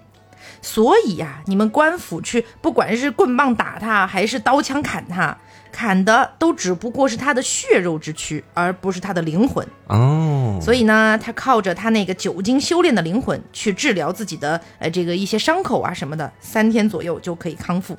[0.62, 5.38] 所以呀、你们官府去，不管是棍棒打他，还是刀枪砍他，
[5.72, 9.66] 砍的都只不过是他的血肉之躯，而不是他的灵魂。
[9.88, 17.96] 哦，所以呢，他靠着他那个久经修炼的灵魂去治疗自己的呃这个一些伤口啊什么的，三天左右就可以康复。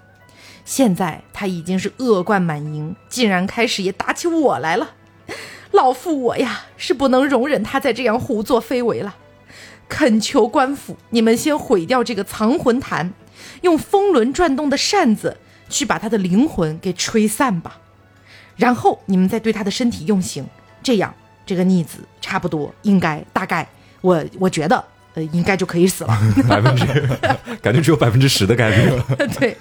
[0.65, 4.91] 现在他已经是恶贯满盈，竟然开始也打起我来了。
[5.73, 9.15] 老夫我呀是不能容忍他再这样胡作非为了，
[9.89, 13.13] 恳求官府，你们先毁掉这个藏魂坛，
[13.63, 15.37] 用风轮转动的扇子
[15.69, 17.79] 去把他的灵魂给吹散吧。
[18.57, 20.47] 然后你们再对他的身体用刑，
[20.83, 21.15] 这样
[21.47, 23.69] 这个逆子差不多应该大概
[24.01, 24.83] 我我觉得
[25.15, 26.19] 呃应该就可以死了。
[26.49, 26.85] 百分之
[27.63, 28.91] 感觉只有百分之十的概率。
[29.39, 29.57] 对，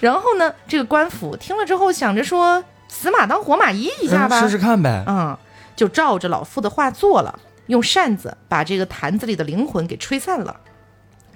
[0.00, 5.04] 然后呢，这个官府听了之后想着说死马当活马医一下吧，试试看呗。
[5.06, 5.36] 嗯，
[5.78, 7.38] 就照着老妇的话做了，
[7.68, 10.56] 用扇子把这个坛子里的灵魂给吹散了，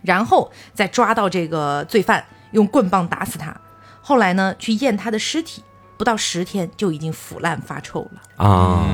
[0.03, 3.57] 然后再抓到这个罪犯，用棍棒打死他。
[4.01, 5.63] 后来呢，去验他的尸体，
[5.97, 8.45] 不到十天就已经腐烂发臭了。
[8.45, 8.85] 啊，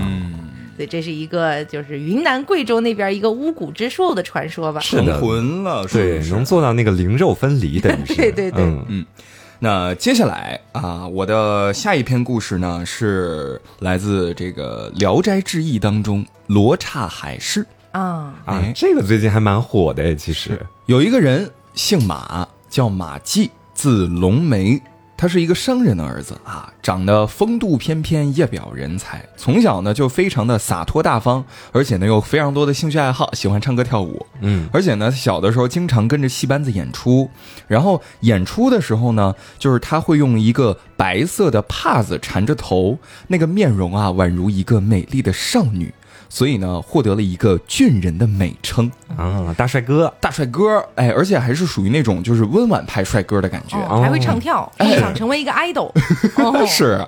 [0.77, 4.79] 所以这是一个就是云南、贵州那边一个巫蛊之术的传说吧。
[4.83, 8.15] 成魂了，是对不，是能做到那个灵肉分离，等于是。
[8.21, 9.07] 对对对嗯
[9.61, 17.67] 那接下来啊，我的下一篇故事呢是来自这个《聊斋志异》当中罗刹海市。
[17.91, 24.81] 啊，啊哎，这个最近还蛮火的诶，其实，有一个人姓马，叫马季，字龙梅。
[25.21, 29.21] 他是一个商人的儿子啊，长得风度翩翩，一表人才。
[29.37, 34.25] 从小呢就非常的洒脱大方，而且呢有非常多的兴趣爱好，喜欢唱歌跳舞。
[34.43, 37.29] 嗯而且呢，小的时候经常跟着戏班子演出，
[37.67, 45.93] 然后演出的时候呢，就是他会用一个白色的帕子缠着头，那个面容啊，宛如一个美丽的少女，
[46.29, 48.91] 所以呢，获得了一个俊人的美称。
[49.17, 53.77] 啊，大帅哥，大帅哥，哎，而且还是属于那种就是温婉派帅哥的感觉。
[53.89, 55.91] 哦，还会唱跳，梦想成为一个 idol。
[56.37, 57.07] 哦，是，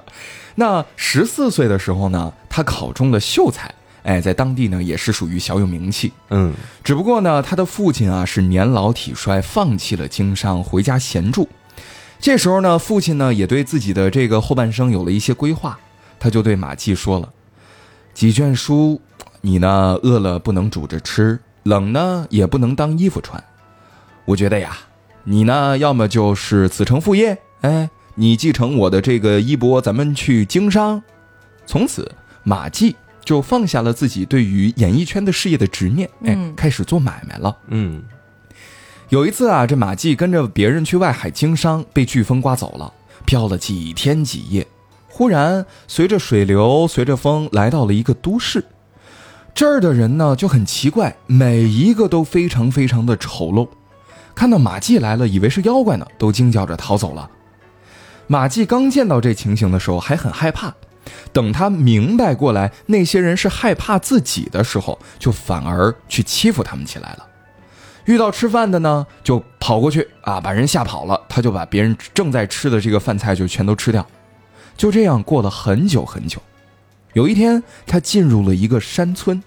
[0.54, 6.12] 那十四岁的时候呢，他考中了秀才，哎，在当地呢也是属于小有名气。
[6.30, 11.48] 嗯只不过呢，他的父亲啊是年老体衰，放弃了经商，回家闲住。
[12.18, 15.78] 这时候呢，父亲呢也对自己的这个后半生有了一些规划，
[16.18, 17.28] 他就对马季说了
[18.20, 19.00] ：“几卷书，
[19.40, 23.42] 你呢饿了不能煮着吃，冷呢也不能当衣服穿。
[24.26, 24.76] 我觉得呀，
[25.24, 31.02] 你呢要么就是子承父业，哎，你继承我的这个衣钵，咱们去经商。”
[31.64, 37.56] 从此，马季就放下了自己对于演艺圈的事业的执念，哎，嗯开始做买卖了。
[37.68, 38.02] 嗯
[39.08, 42.92] 有一次啊，这马季跟着别人去外海经商，被飓风刮走了，
[43.24, 44.66] 漂了几天几夜。
[45.10, 48.64] 忽然，随着水流，随着风，来到了一个都市。
[49.52, 53.68] 这儿的人呢就很奇怪，每一个都非常非常的丑陋。
[54.34, 57.28] 看到马季来了，以为是妖怪呢，都惊叫着逃走了。
[58.28, 60.72] 马季刚见到这情形的时候，还很害怕。
[61.32, 67.26] 等他明白过来，那些人是害怕自己的时候，就反而去欺负他们起来了。
[68.04, 71.20] 遇到吃饭的呢，就跑过去啊，把人吓跑了。
[71.28, 74.06] 他就把别人正在吃的这个饭菜就全都吃掉。
[74.80, 76.40] 就这样过了很久很久。
[77.12, 79.42] 有一天，他进入了一个山村。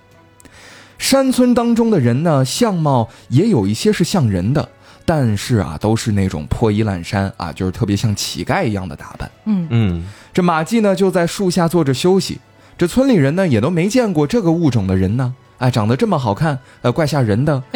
[1.00, 4.70] 山村当中的人呢，相貌也有一些是像人的，
[5.06, 9.32] 但是啊，都是那种破衣烂衫啊，就是特别像乞丐一样的打扮。
[9.46, 12.40] 嗯，嗯这马季呢就在树下坐着休息，
[12.78, 17.64] 这村里人呢也都没见过这个物种的人呢，哎，长得这么好看，呃，怪吓人的，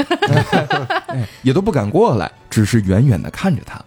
[1.07, 3.83] 哎，也都不敢过来，只是远远的看着他。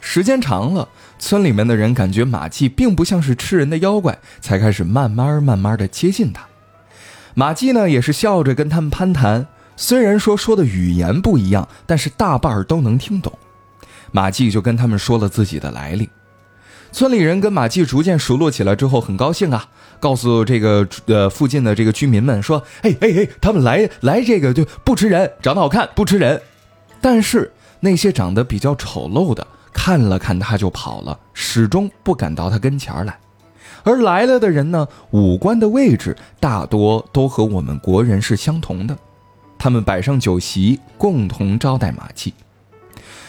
[0.00, 6.46] 时间长了，村里面的人感觉马季并不像是吃人的妖怪，才开始慢慢慢慢的接近他。
[7.34, 13.38] 马季呢也是笑着跟他们攀谈，虽然说说的语言不一样，但是大半儿都能听懂。
[14.10, 16.08] 马季就跟他们说了自己的来历。
[16.90, 19.68] 村里人跟马季逐渐熟络起来之后，很高兴啊，
[20.00, 26.42] 告诉这个呃附近的这个居民们说：“嘿嘿嘿，他们来来这个就不吃人，长得好看不吃人。”
[27.00, 33.18] 但是那些长得比较丑陋的，看了看他就跑了，始终不敢到他跟前儿来。
[33.82, 38.96] 而来了的人呢，五官的位置大多都和我们国人是相同的，
[39.58, 42.34] 他们摆上酒席，共同招待马季。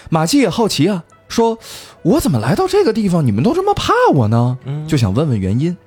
[0.10, 1.58] 马季也好奇啊，说
[2.04, 5.78] ：“我怎么来到这个地方，你们都这么怕我呢？”就想问问原因。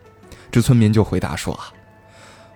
[0.51, 1.69] 这村民就回答说：“啊，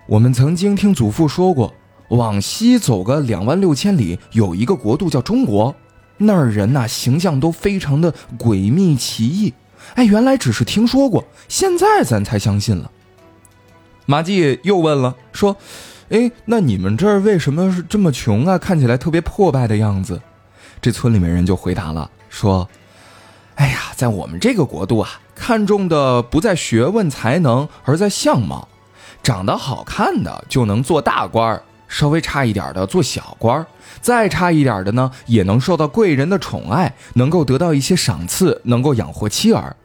[0.07, 1.71] 我们曾经听祖父说过，
[2.09, 5.75] 往西走个两万六千里，有一个国度叫中国，
[6.19, 9.53] 那儿人呐、形象都非常的诡秘奇异。
[9.95, 12.91] 哎，原来只是听说过，现在咱才相信了。”
[14.05, 15.55] 马季又问了，说
[16.09, 18.57] ：“哎，那你们这儿为什么是这么穷啊？
[18.57, 20.21] 看起来特别破败的样子。”
[20.81, 22.69] 这村里面人就回答了，说
[23.55, 28.67] ：“哎呀，在我们这个国度啊，看重的不在学问才能，而在相貌。
[29.21, 33.67] 长得好看的就能做大官儿，稍微差一点的做小官，
[33.99, 39.75] 再差一点的呢，也能受到贵人的宠爱，能够得到一些赏赐，能够养活妻儿。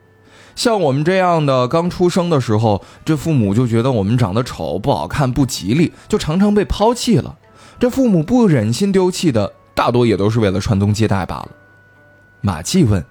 [0.55, 7.37] 像我们这样的，刚出生的时候，这父母就觉得我们长得丑、不好看、不吉利，就常常被抛弃了。
[7.81, 11.49] 这父母不忍心丢弃的，大多也都是为了传宗接代罢了。
[12.41, 13.05] 马季问：“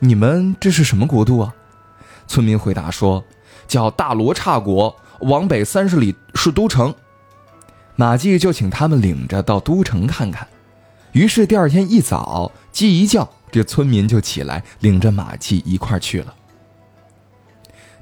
[0.00, 1.54] 你们这是什么国度啊？”
[2.28, 3.24] 村民回答说
[3.66, 6.94] ：“叫大罗刹国，往北三十里是都城。”
[8.00, 10.48] 马季就请他们领着到都城看看。
[11.12, 16.34] 于是第二天一早，鸡一叫，这村民就起来，领着马季一块去了。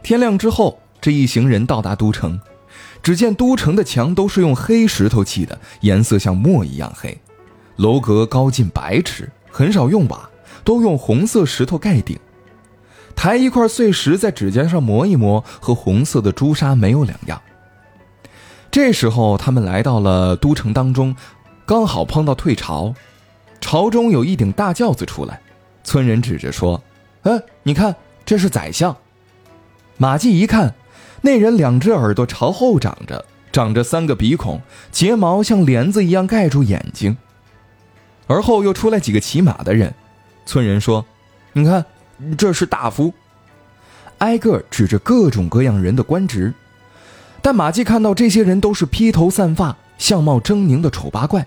[0.00, 2.40] 天亮之后，这一行人到达都城，
[3.02, 7.20] 只见都城的墙都是用黑石头砌的，颜色像墨一样黑，
[7.74, 10.30] 楼阁高近百尺，很少用瓦，
[10.62, 12.16] 都用红色石头盖顶。
[13.16, 17.42] 抬一块碎石在指尖上磨一磨，和红色的朱砂没有两样。
[18.70, 21.16] 这时候，他们来到了都城当中，
[21.66, 22.94] 刚好碰到退潮，
[23.60, 25.40] 朝中有一顶大轿子出来，
[25.82, 26.82] 村人指着说
[27.24, 28.96] ：“嗯，你看，这是宰相。”
[29.96, 30.74] 马季一看，
[31.22, 34.60] 那人两只耳朵朝后长着，长着三个鼻孔，
[34.92, 37.16] 睫毛像帘子一样盖住眼睛。
[38.26, 39.94] 而后又出来几个骑马的人，
[40.44, 41.04] 村人说
[41.54, 41.84] ：“你看，
[42.36, 43.12] 这是大夫。”
[44.18, 46.52] 挨个指着各种各样人的官职，
[47.40, 51.46] 但马季看到这些人都是披头散发、相貌狰狞的丑八怪，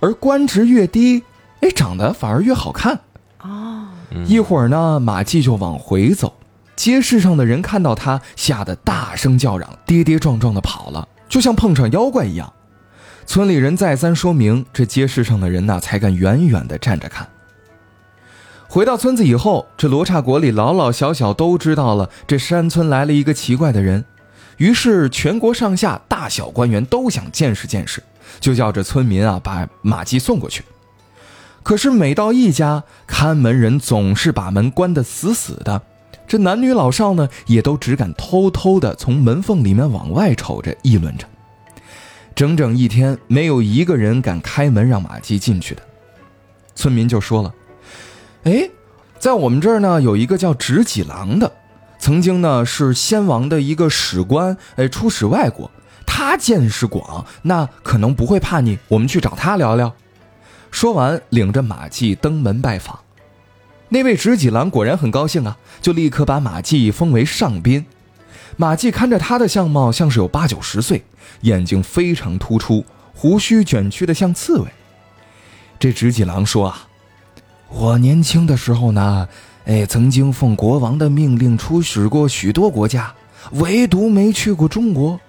[0.00, 1.22] 而官职越低，
[1.60, 3.00] 哎，长得反而越好看。
[3.42, 3.86] 哦，
[4.26, 6.34] 一会儿呢，马季就往回走，
[6.74, 12.52] 街市上的人看到他，吓得大声叫嚷，跌跌撞撞的跑了，就像碰上妖怪一样。
[13.26, 17.28] 村里人再三说明，这街市上的人呐，才敢远远的站着看。
[18.68, 24.04] 回到村子以后，这罗刹国里老老小小都知道了，这山村来了一个奇怪的人。
[24.56, 28.02] 于是全国上下大小官员都想见识见识，
[28.40, 30.64] 就叫这村民啊把马季送过去。
[31.62, 35.82] 可是每到一家，看门人总是把门关得死死的，
[36.26, 41.26] 这男女老少呢也都只敢偷偷的从门缝里面往外瞅着，议论着。
[42.34, 45.82] 整整一天，没有一个人敢开门让马季进去的。
[46.74, 47.54] 村民就说了
[48.44, 48.68] ：“哎，
[49.18, 51.50] 在我们这儿呢，有一个叫直戟郎的，
[51.98, 55.70] 曾经呢是先王的一个史官，哎，出使外国，
[56.06, 58.78] 他见识广，那可能不会怕你。
[58.88, 59.94] 我们去找他聊聊。”
[60.70, 63.00] 说完，领着马季登门拜访。
[63.88, 67.86] 那位直戟郎果然很高兴啊，就立刻把马季封为上宾。
[68.56, 71.04] 马季看着他的相貌，像是有八九十岁，
[71.42, 72.84] 眼睛非常突出，
[73.14, 74.68] 胡须卷曲的像刺猬。
[75.78, 76.88] 这直戟郎说啊
[77.70, 79.28] ：“我年轻的时候呢，
[79.66, 83.12] 哎，曾经奉国王的命令出使过许多国家，
[83.52, 85.20] 唯独没去过中国。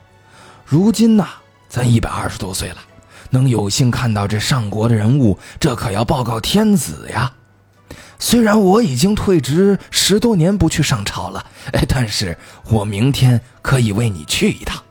[0.64, 1.28] 如今呐，
[1.68, 2.78] 咱一百二十多岁了，
[3.32, 7.34] 能有幸看到这上国的人物，这可要报告天子呀。”
[8.20, 12.38] 虽然我已经退职十多年不去上朝了，哎，但是
[12.70, 14.84] 我明天可以为你去一趟。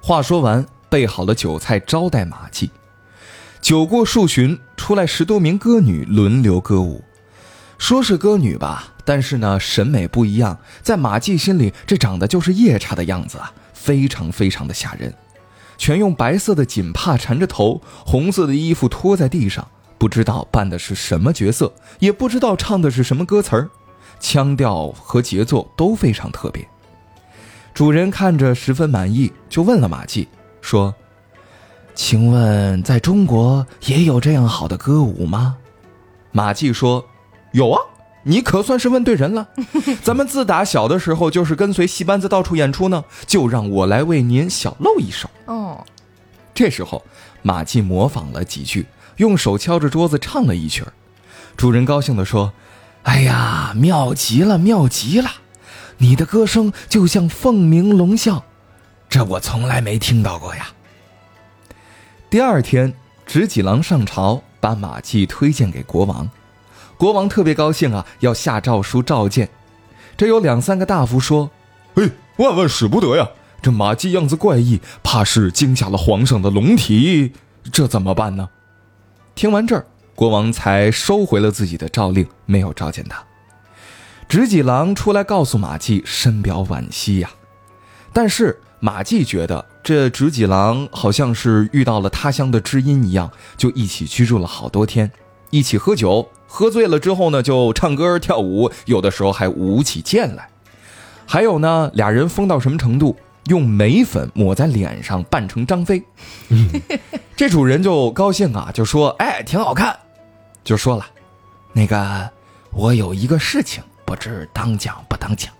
[0.00, 2.70] 话说完，备好了酒菜招待马季。
[3.60, 7.02] 酒过数巡，出来十多名歌女轮流歌舞。
[7.78, 10.58] 说是歌女吧，但是呢，审美不一样。
[10.82, 15.14] 在马季心里，这长得就是夜叉的样子啊，非常非常的吓人。
[15.78, 19.66] 全用白色的锦帕缠着头，红色的衣服拖在地上。
[19.96, 23.70] 不知道扮的是什么角色，也不知道唱的是什么歌词儿，
[24.20, 26.68] 腔调和节奏都非常特别。
[27.74, 30.28] 主人看着十分满意，就问了马季
[30.60, 30.94] 说
[31.94, 35.56] ：“请问在中国也有这样好的歌舞吗？”
[36.30, 37.04] 马季说
[37.52, 37.80] ：“有啊，
[38.24, 39.48] 你可算是问对人了。
[40.02, 45.84] 咱们自打小的时候就是跟随戏班子到处演出呢，就让我来为您小露一手。”哦，
[46.54, 47.04] 这时候
[47.42, 48.86] 马季模仿了几句。
[49.16, 50.92] 用手敲着桌子唱了一曲儿，
[51.56, 52.52] 主人高兴地说
[53.02, 55.28] ：“哎呀，妙极了，妙极了！
[55.96, 58.42] 你的歌声就像凤鸣龙啸，
[59.08, 60.68] 这我从来没听到过呀。”
[62.30, 62.94] 第二天，
[63.26, 66.30] 执戟郎上朝，把马季推荐给国王。
[66.98, 69.48] 国王特别高兴啊，要下诏书召见。
[70.16, 71.48] 这有两三个大夫说
[71.94, 73.28] ：“哎，万万使不得呀！
[73.62, 77.32] 这马季样子怪异，怕是惊吓了皇上的龙体，
[77.70, 78.48] 这怎么办呢？”
[79.36, 79.86] 听完这儿，
[80.16, 83.22] 国王才收回了自己的诏令，没有召见他。
[84.28, 87.30] 执戟郎出来告诉马季，深表惋惜呀。
[88.12, 95.08] 但是马季觉得这执戟郎好像是遇到了他乡的知音一样，就一起居住了好多天，
[95.50, 100.48] 一起喝酒，喝醉了之后呢，就唱歌跳舞，有的时候还舞起剑来。
[101.26, 103.14] 还有呢，俩人疯到什么程度？
[103.46, 106.02] 用眉粉抹在脸上，扮成张飞，
[107.34, 109.98] 这主人就高兴啊，就说：“哎，挺好看。”
[110.62, 111.06] 就说了
[111.72, 112.30] ：“那个，
[112.72, 115.50] 我有一个事情，不知当讲不当讲。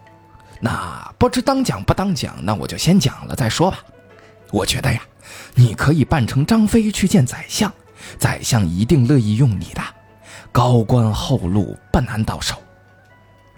[0.61, 3.78] 那不知当讲不当讲，那我就先讲了再说吧。
[4.51, 5.01] 我觉得呀，
[5.55, 7.72] 你可以扮成张飞去见宰相，
[8.18, 9.80] 宰相一定乐意用你的，
[10.53, 12.57] 高官厚禄不难到手。”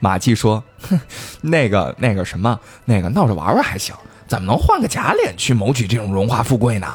[0.00, 0.98] 马季说：“哼，
[1.42, 3.94] 那个那个什么，那个闹着玩玩还行。”
[4.26, 6.86] 怎么能换个假脸去谋取这种荣华富贵呢？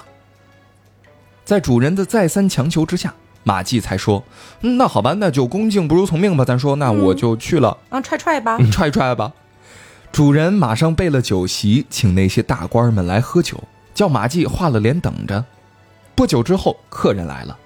[1.43, 4.23] 在主人的再三强求之下，马季才说
[4.61, 6.45] ：“那好吧，那就恭敬不如从命吧。
[6.45, 7.77] 咱说，那我就去了。
[7.89, 9.33] 啊，踹踹吧， 踹踹吧。”
[10.13, 13.61] 主人马上备了酒席，请那些大官们来喝酒，
[13.93, 15.43] 叫马季画了脸等着。
[16.15, 17.57] 不久之后，客人来了，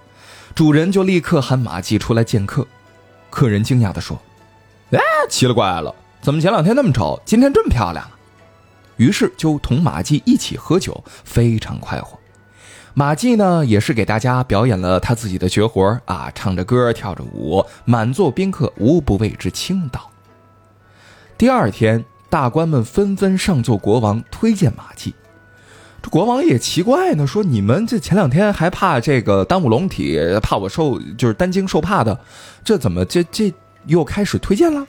[0.59, 2.67] 主人就立刻喊马季出来见客。
[3.29, 4.21] 客人惊讶地说
[4.91, 4.99] ：“哎，
[5.29, 8.11] 奇了怪了，怎么前两天那么丑，今天这么漂亮了？”
[8.97, 12.19] 于是就同马季一起喝酒，非常快活。
[12.93, 20.11] 马季呢，也是给大家表演了他自己的绝活啊，唱着歌，跳着舞，满座宾客无不为之倾倒。
[21.37, 25.15] 第二天，大官们纷纷上奏国王推荐马季。
[26.01, 32.17] 这国王也奇怪呢，说你们这前两天还怕这个耽误龙体，怕我受就是担惊受怕的，
[32.63, 33.53] 这怎么这这
[33.85, 34.85] 又开始推荐了？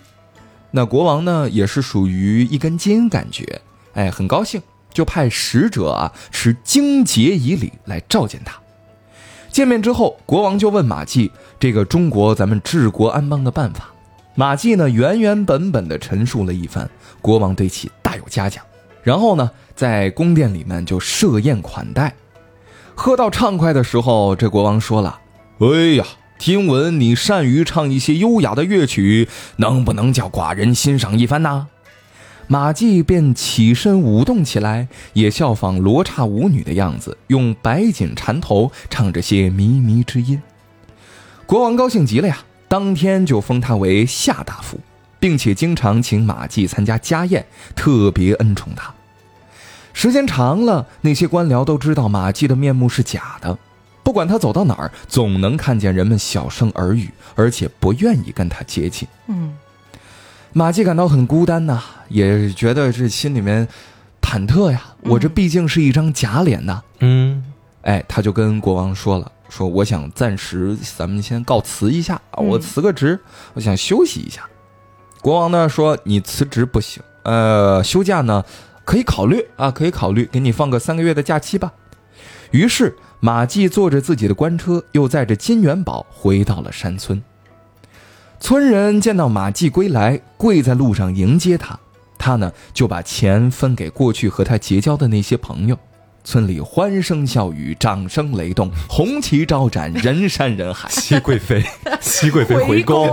[0.71, 3.61] 那国王呢也是属于一根筋，感觉
[3.95, 8.55] 哎很高兴，就派使者啊持荆节以礼来召见他。
[9.51, 13.91] 见面之后，国王就问马季这个中国咱们治国安邦的办法。
[14.37, 16.89] 马季呢原原本本的陈述了一番，
[17.21, 18.65] 国王对其大有嘉奖。
[19.03, 22.15] 然后呢，在宫殿里面就设宴款待，
[22.95, 25.21] 喝到畅快的时候，这国王说了
[25.61, 26.05] ：“哎呀，
[26.39, 31.69] 听闻你善于唱一些优雅的乐曲，能不能叫寡人欣赏一番呢？”
[32.47, 40.43] 马季便起身舞动起来，也效仿罗刹舞女的样子，用白锦缠头唱着些靡靡之音。
[41.47, 44.79] 国王高兴极了呀，当天就封他为夏大夫。
[45.21, 47.45] 并且经常请马季参加家宴，
[47.77, 48.91] 特别恩宠他。
[50.01, 53.59] 时间长了，那些官僚都知道马季的面目是假的。
[54.03, 59.07] 不管他走到哪儿，总能看见人们小声耳语，而且不愿意跟他接近。
[59.27, 59.55] 嗯，
[60.55, 63.69] 马季感到很孤单呐，也觉得这心里面
[64.23, 64.83] 忐忑呀。
[65.03, 66.83] 我这毕竟是一张假脸呐。
[67.01, 67.45] 嗯，
[67.83, 73.21] 哎，他就跟国王说了，说我想暂时咱们先告辞一下啊，我辞个职，
[73.53, 74.49] 我想休息一下。
[75.21, 78.43] 国王呢说：“你辞职不行，呃，休假呢，
[78.91, 81.73] 可以考虑啊，可以考虑给你放个三个月的假期吧。”
[82.51, 87.23] 于是马季坐着自己的官车，又载着金元宝回到了山村。
[88.41, 91.79] 村人见到马季归来，跪在路上迎接他，
[92.19, 95.79] 他呢就把钱分给过去和他结交的那些朋友。
[96.23, 100.89] 村里欢声笑语，掌声雷动，红旗招展，人山人海。
[100.93, 101.65] 熹贵妃，
[102.01, 103.11] 熹贵妃回宫。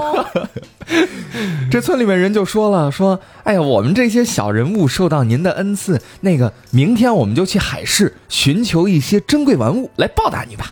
[1.71, 10.71] 这村里面人就说了：“说，哎呀，我们这些小人物受到您的恩赐，那个明天我们就去海市寻求一些珍贵玩物来报答你吧。”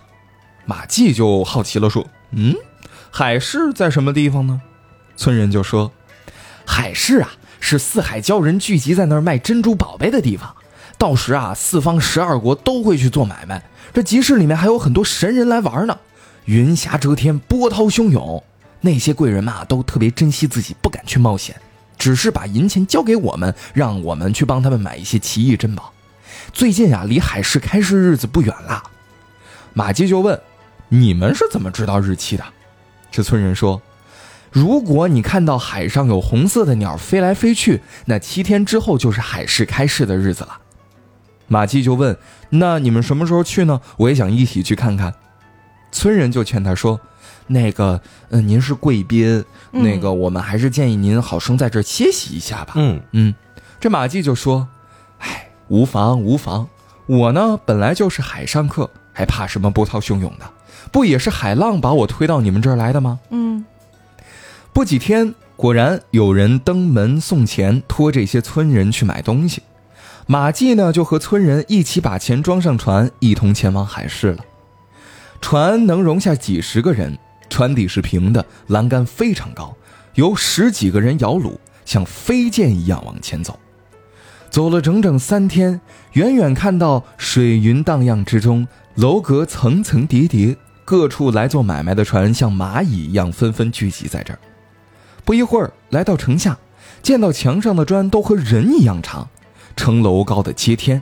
[0.66, 2.56] 马季就好奇了，说：“嗯，
[3.12, 4.62] 海市在什么地方呢？”
[5.16, 5.92] 村人就说
[6.66, 10.55] ：“海市啊，是四海鲛人聚集在那儿卖珍珠宝贝的地方。”
[10.98, 13.64] 到时啊，四方十二国都会去做买卖。
[13.94, 15.98] 这集市里面还有很多神人来玩呢，
[16.46, 18.44] 云霞遮天，波涛汹涌。
[18.82, 21.56] 那些贵人嘛，都特别珍惜自己，不敢去冒险，
[21.98, 25.92] 只是把银钱交给我们，让我们去帮他们买一些奇异珍宝。
[26.54, 28.84] 最近啊，离海市开市日子不远了。
[29.74, 30.40] 马季就问
[30.90, 32.44] ：“你们是怎么知道日期的？”
[33.12, 33.82] 这村人说
[34.52, 40.60] ：“如果你看到海上有红色的鸟飞来飞去，那七天之后就是海市开市的日子了。”
[41.48, 42.18] 马季就问
[42.50, 43.82] ：“那你们什么时候去呢？
[43.98, 45.14] 我也想一起去看看。”
[45.92, 47.00] 村人就劝他说
[47.48, 53.36] ：“那个，嗯，您是贵宾，那个我们还是建议您好生在这儿歇息一下吧。”嗯嗯，
[53.80, 54.68] 这马季就说
[55.20, 56.68] ：“哎，无妨无妨，
[57.06, 60.46] 我呢本来就是海上客，还怕什么波涛汹涌的？
[60.92, 63.64] 不也是海浪把我推到你们这儿来的吗？”嗯，
[64.74, 69.62] 不几天，果然有人登门送钱，托这些村人去买东西。
[70.28, 74.44] 马季呢，就和村人一起把钱装上船，一同前往海市了。
[75.40, 77.16] 船能容下几十个人，
[77.48, 79.76] 船底是平的，栏杆非常高，
[80.16, 81.56] 由十几个人摇橹，
[81.86, 83.60] 像飞剑一样往前走。
[84.50, 85.80] 走了整整三天，
[86.14, 94.40] 远远看到水云荡漾之中，楼阁层层叠叠，各处来做买卖的船像蚂蚁一样纷纷聚集在这儿。
[95.24, 96.58] 不一会儿，来到城下，
[97.04, 99.30] 见到墙上的砖都和人一样长。
[99.76, 101.02] 城楼高的接天，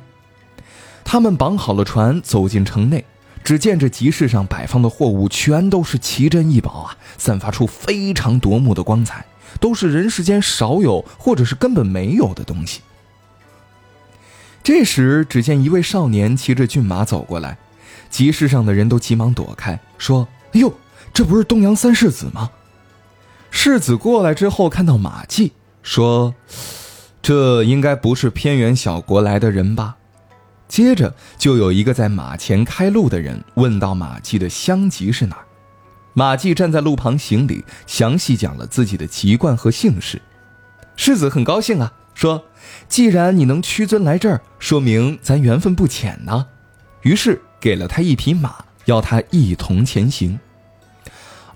[1.04, 3.06] 他们绑好了船，走进城内，
[3.44, 9.26] 只见这集市上摆放的货物全都是奇珍异宝啊，散发出非常夺目的光彩，
[9.60, 12.82] 都是人世间少有或者是根本没有的东西。
[14.64, 17.58] 这时，只见一位少年骑着骏马走过来，
[18.10, 20.74] 集市上的人都急忙躲开，说：“哎呦，
[21.14, 22.50] 这不是东阳三世子吗？”
[23.52, 25.52] 世子过来之后，看到马季，
[25.82, 26.34] 说。
[27.24, 29.96] 这应该不是偏远小国来的人吧？
[30.68, 35.46] 接着就有一个在马前开路的人问到马季的乡籍是哪儿。
[36.14, 40.22] 马季站在路旁行礼，详细讲了自己的籍贯和姓氏。
[40.98, 42.44] 世子很高兴啊，说
[42.90, 46.46] ：“既然你能屈尊来这儿，说明咱缘分不浅呢。”
[47.04, 50.38] 于是给了他一匹马，要他一同前行。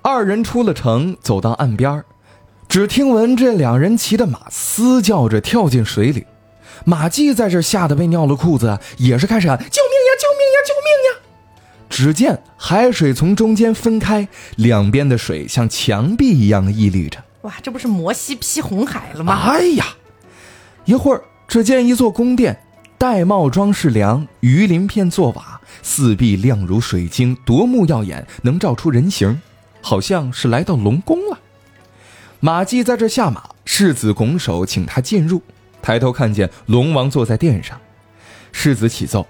[0.01, 2.05] 二人出了城，走到岸边儿。
[2.77, 6.27] 只听闻这两人骑的马嘶叫着跳进水里，
[6.85, 10.13] 马季在这吓得被尿了裤子，也是开始喊：“救命呀！
[10.21, 10.57] 救命呀！
[10.67, 11.19] 救命呀！”
[11.89, 17.17] 只见海水从中间分开，两边的水像墙壁一样屹立着。
[17.41, 19.33] 哇，这不是摩西劈红海了吗？
[19.33, 19.83] 哎呀！
[20.85, 22.59] 一会儿，只见一座宫殿，
[22.99, 29.41] 玳瑁装饰梁，鱼鳞片做瓦，四壁亮如水晶，夺目耀眼，能照出人形，
[29.81, 31.39] 好像是来到龙宫了。
[32.39, 35.41] 马季在这下马，世子拱手请他进入。
[35.81, 37.79] 抬头看见龙王坐在殿上，
[38.51, 39.25] 世子启奏：“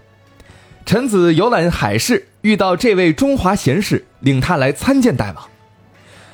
[0.86, 5.48] 臣子游览海市，遇到这位中华贤士，领他来参见大王。”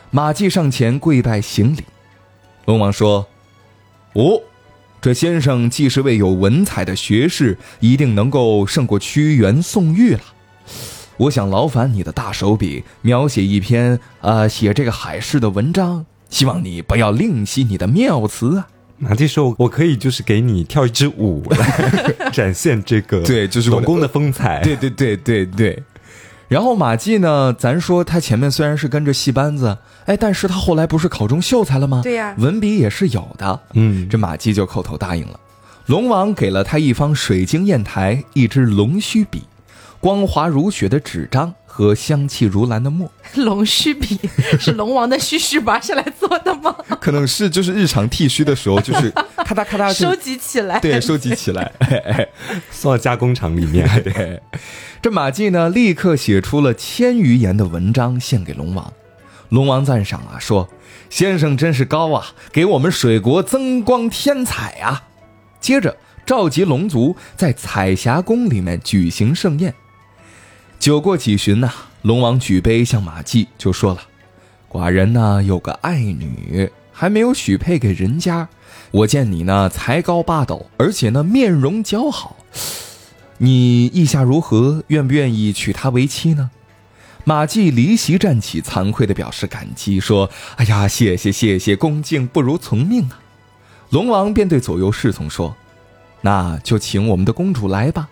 [0.10, 1.84] 马季上前跪拜行礼。
[2.66, 3.28] 龙王说
[4.14, 4.42] ：“哦。”
[5.02, 10.22] 这先生既是位有文采的学士，一定能够胜过屈原、宋玉了。
[11.18, 16.06] 我想劳烦你的大手笔，描写一篇啊，写这个海市的文章。
[16.34, 18.68] 希望你不要吝惜你的妙词啊。
[18.98, 24.62] 那这时候我可以就是给你跳一支舞来展现这个 对，就是龙宫的风采。
[24.66, 25.84] 对对对对对。
[26.48, 29.78] 然后马季呢，咱说他前面虽然是跟着戏班子。
[30.06, 32.02] 哎，但是他后来不是考中秀才了吗？
[32.04, 33.60] 对呀，文笔也是有的。
[33.74, 35.40] 嗯，这马季就口头答应了。
[35.86, 39.44] 龙王给了他一方水晶砚台，一支龙须笔，
[40.00, 43.12] 光滑如雪的纸张和香气如兰的墨。
[43.34, 44.20] 龙须笔
[44.60, 46.76] 是龙王的须须拔下来做的吗？
[47.02, 49.10] 可能是，就是日常剃须的时候，就是
[49.44, 50.80] 咔嗒咔嗒收集起来。
[50.80, 51.72] 对，收集起来，
[52.70, 53.90] 送到加工厂里面。
[54.04, 54.40] 对，
[55.02, 58.94] 这马季呢，立刻写出了千余言的文章，献给龙王。
[59.50, 60.70] 龙王赞赏啊，说
[61.10, 65.04] ：“先生真是高啊，给我们水国增光添彩啊！”
[65.60, 69.74] 接着召集龙族在彩霞宫里面举行盛宴。
[70.84, 71.72] 酒过几巡呢，
[72.02, 74.02] 龙王举杯向马季就说了
[74.70, 78.50] ：“寡人呢有个爱女，还没有许配给人家。
[78.92, 82.36] 我见你呢才高八斗，而且呢面容姣好，
[83.38, 84.84] 你意下如何？
[84.88, 86.52] 愿不愿意娶她为妻呢？”
[87.24, 90.30] 马季离席站起，惭愧地表示感激，说
[90.60, 93.22] ：“哎呀，谢谢谢谢，恭敬不如从命啊！”
[93.92, 95.56] 龙王便对左右侍从说
[96.20, 98.10] ：“那就请我们的公主来吧。”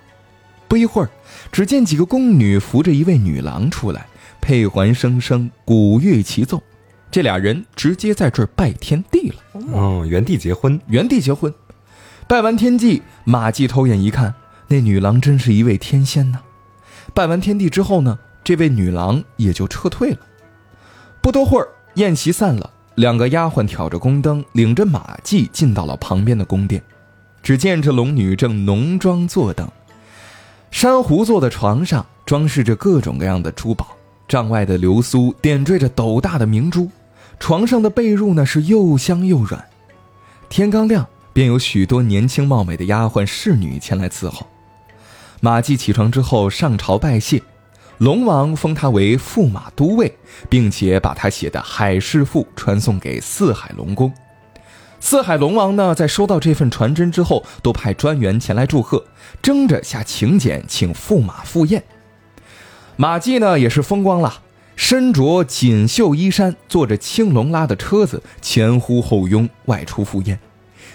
[0.69, 1.09] 不一会儿，
[1.51, 4.07] 只见几个宫女扶着一位女郎出来，
[4.39, 6.61] 佩环声声，鼓乐齐奏，
[7.11, 9.35] 这俩人直接在这儿拜天地了。
[9.73, 11.53] 哦，原地结婚，原地结婚。
[12.27, 14.33] 拜完天地，马季偷眼一看，
[14.69, 16.39] 那女郎真是一位天仙呐。
[17.13, 18.17] 拜完天地之后呢？
[18.43, 20.19] 这位女郎也就撤退了。
[21.21, 26.81] 不多会儿，宴席散了，两个丫鬟挑着宫灯，领着马季进到了旁边的宫殿。
[27.43, 29.69] 只见这龙女正浓妆坐等，
[30.71, 33.95] 珊瑚做的床上装饰着各种各样的珠宝，
[34.27, 36.89] 帐外的流苏点缀着斗大的明珠，
[37.39, 39.63] 床上的被褥呢是又香又软。
[40.49, 44.47] 天刚亮，便有许多年轻貌美的丫鬟侍女前来伺候。
[45.41, 47.41] 马季起床之后上朝拜谢。
[47.97, 50.17] 龙王封他为驸马都尉，
[50.49, 54.11] 并且把他写的《海市赋》传送给四海龙宫。
[55.03, 59.03] 四海龙王呢，在收到这份传真之后，都派专员前来祝贺，
[59.41, 61.83] 争着下请柬，请驸马赴宴。
[62.97, 64.41] 马季呢，也是风光了，
[64.75, 70.39] 身着锦绣衣衫，坐着青龙拉的车子，前呼后拥，外出赴宴。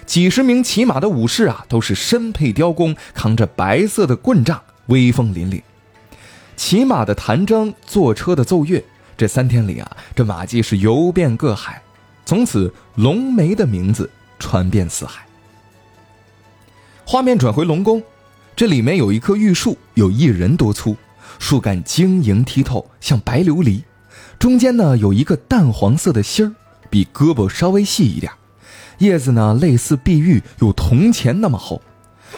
[0.07, 5.61] 几十名骑马的武士啊，都是身佩雕弓，扛着白色的棍杖，威风凛凛。
[6.54, 8.82] 骑马的弹筝，坐车的奏乐，
[9.16, 11.82] 这三天里啊，这马季是游遍各海，
[12.27, 15.24] 从此龙梅的名字传遍四海。
[17.05, 18.03] 画面转回龙宫，
[18.57, 20.97] 这里面有一棵玉树，有一人多粗，
[21.39, 23.83] 树干晶莹剔透，像白琉璃，
[24.41, 26.53] 中间呢有一个淡黄色的心儿，
[26.91, 28.33] 比胳膊稍微细一点，
[28.99, 31.81] 叶子呢类似碧玉，有铜钱那么厚。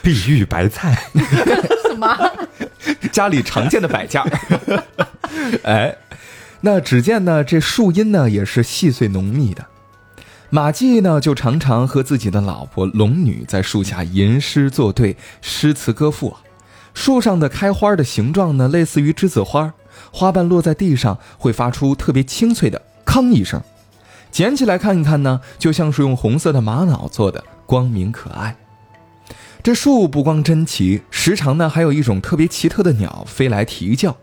[0.03, 1.03] 碧玉白菜，
[1.89, 2.14] 什么？
[3.11, 4.22] 家里常见的摆件。
[5.64, 5.97] 哎，
[6.61, 9.64] 那只见呢，这树荫呢也是细碎浓密的。
[10.51, 16.40] 马季呢就常常和自己的老婆龙女在树下吟诗作对，诗词歌赋啊。
[16.94, 19.74] 树上的开花的形状呢，类似于栀子花，
[20.11, 23.62] 花瓣落在地上会发出特别清脆的“吭”一声，
[24.30, 28.57] 捡起来看一看呢，就像是用红色的玛瑙做的，光明可爱。
[29.62, 34.16] 这树不光珍奇，时常呢还有一种特别奇特的鸟飞来啼叫。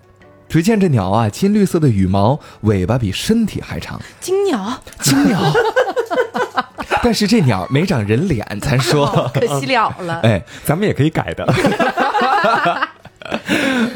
[0.47, 3.99] 只见这鸟啊，金绿色的羽毛，尾巴比身体还长。
[4.19, 5.41] 金鸟，金鸟。
[7.03, 10.21] 但是这鸟没长人脸，咱说可惜了了。
[10.25, 11.45] 哎，咱们也可以改的。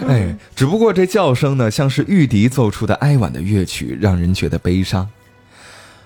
[0.08, 5.10] 哎，只不过这叫声呢，像是玉笛奏出的哀婉的乐曲，让人觉得悲伤。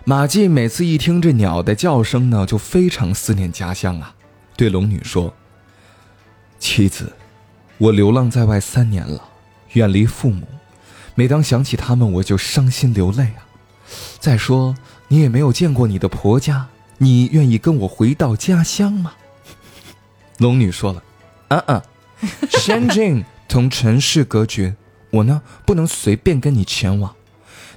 [0.06, 4.14] 马季每次一听这鸟的叫声呢，就非常思念家乡啊。
[4.56, 5.34] 对龙女说
[6.60, 7.12] ：“妻子，
[7.78, 9.22] 我流浪在外三年了，
[9.74, 10.48] 远离父母，
[11.16, 13.46] 每当想起他们，我就伤心流泪啊。
[14.20, 14.76] 再说，
[15.08, 16.68] 你也没有见过你的婆家，
[16.98, 19.14] 你愿意跟我回到家乡吗？”
[20.40, 21.04] 龙女说了
[21.50, 21.82] ：“嗯嗯，
[22.50, 24.76] 仙境 同尘世隔绝，
[25.12, 27.16] 我呢不能随便跟你前往，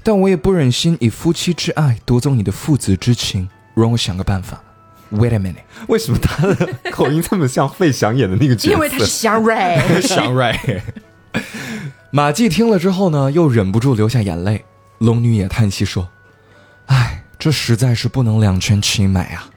[0.02, 4.62] 但我也不忍心以夫妻之爱夺走你的父子之情，容我想个办法。
[5.12, 8.72] Wait a minute，为什么他的口音这么像费翔演的那个角色？
[8.72, 10.00] 因为他是祥瑞。
[10.02, 10.82] 祥瑞。
[12.10, 14.64] 马季听了之后呢，又忍不住流下眼泪。
[14.98, 16.08] 龙女也叹息说
[16.86, 19.50] ：“唉，这实在是不能两全其美啊。”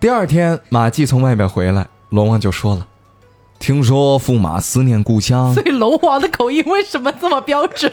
[0.00, 2.86] 第二天，马季从外面回来，龙王就说了
[3.58, 7.92] ：“听说驸马思念故乡，所以龙王的口音为什么这么标准？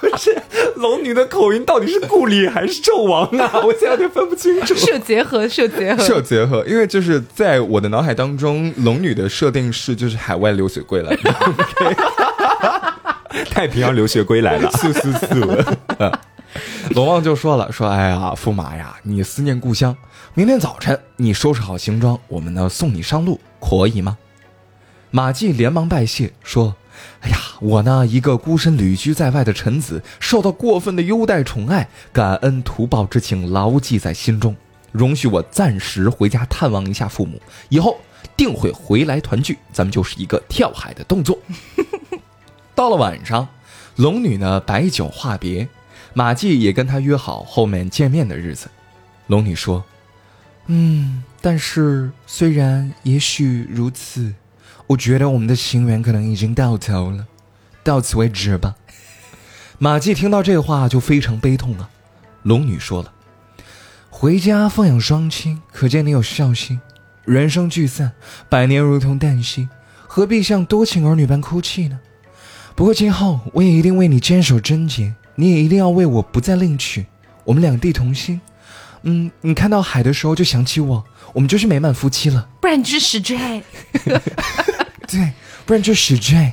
[0.00, 0.36] 不是
[0.76, 3.50] 龙女的口音到底是故里还是纣王啊？
[3.64, 4.74] 我现在有点分不清楚。
[4.74, 6.64] 是有结合，是有结合，是有结合。
[6.66, 11.34] 因为就是在我的脑海当中，龙女的设定是就是海外留学归来的。
[13.50, 15.26] ”太平洋留学归来了，速速速！
[16.90, 19.96] 龙王就说了：“说哎呀，驸马呀，你思念故乡，
[20.34, 24.18] 明天早晨你收拾好行装，我们呢送你上路，可以吗？”
[25.10, 26.76] 马季连忙拜谢说
[27.22, 34.54] ：“哎呀，我呢一个孤身旅居在外的臣子，受到过分的优待宠爱，感恩图报之情牢记在心中。
[34.92, 37.98] 容许我暂时回家探望一下父母，以后
[38.36, 41.38] 定会回来团聚，咱们就是一个跳海的动作。
[42.74, 43.48] ”到了晚上，
[43.96, 45.68] 龙女呢摆酒话别，
[46.12, 48.68] 马季也跟她约好后面见面的日子。
[49.28, 49.84] 龙女说
[50.66, 54.34] ：“嗯，但是虽然也许如此，
[54.88, 57.24] 我觉得我们的情缘可能已经到头了，
[57.84, 58.74] 到此为止吧。”
[59.78, 61.88] 马季听到这话就非常悲痛啊。
[62.42, 63.12] 龙女说了
[64.10, 66.80] ：“回家奉养双亲，可见你有孝心。
[67.24, 68.10] 人生聚散，
[68.48, 69.68] 百年如同旦夕，
[70.08, 72.00] 何必像多情儿女般哭泣呢？”
[72.74, 77.06] 不过今后我也一定为你坚守贞洁，你也一定要为我不再另娶，
[77.44, 78.40] 我们两地同心。
[79.02, 82.48] 嗯，你看到海的时候就想起我，我们就是美满夫妻了。
[82.60, 83.38] 不然你就是死罪。
[85.08, 85.32] 对，
[85.64, 86.52] 不然就是死罪。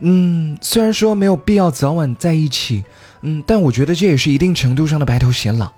[0.00, 2.84] 嗯，虽然说没有必要早晚在一起，
[3.22, 5.72] 嗯，但我觉得这也是一定程度上的白头偕老。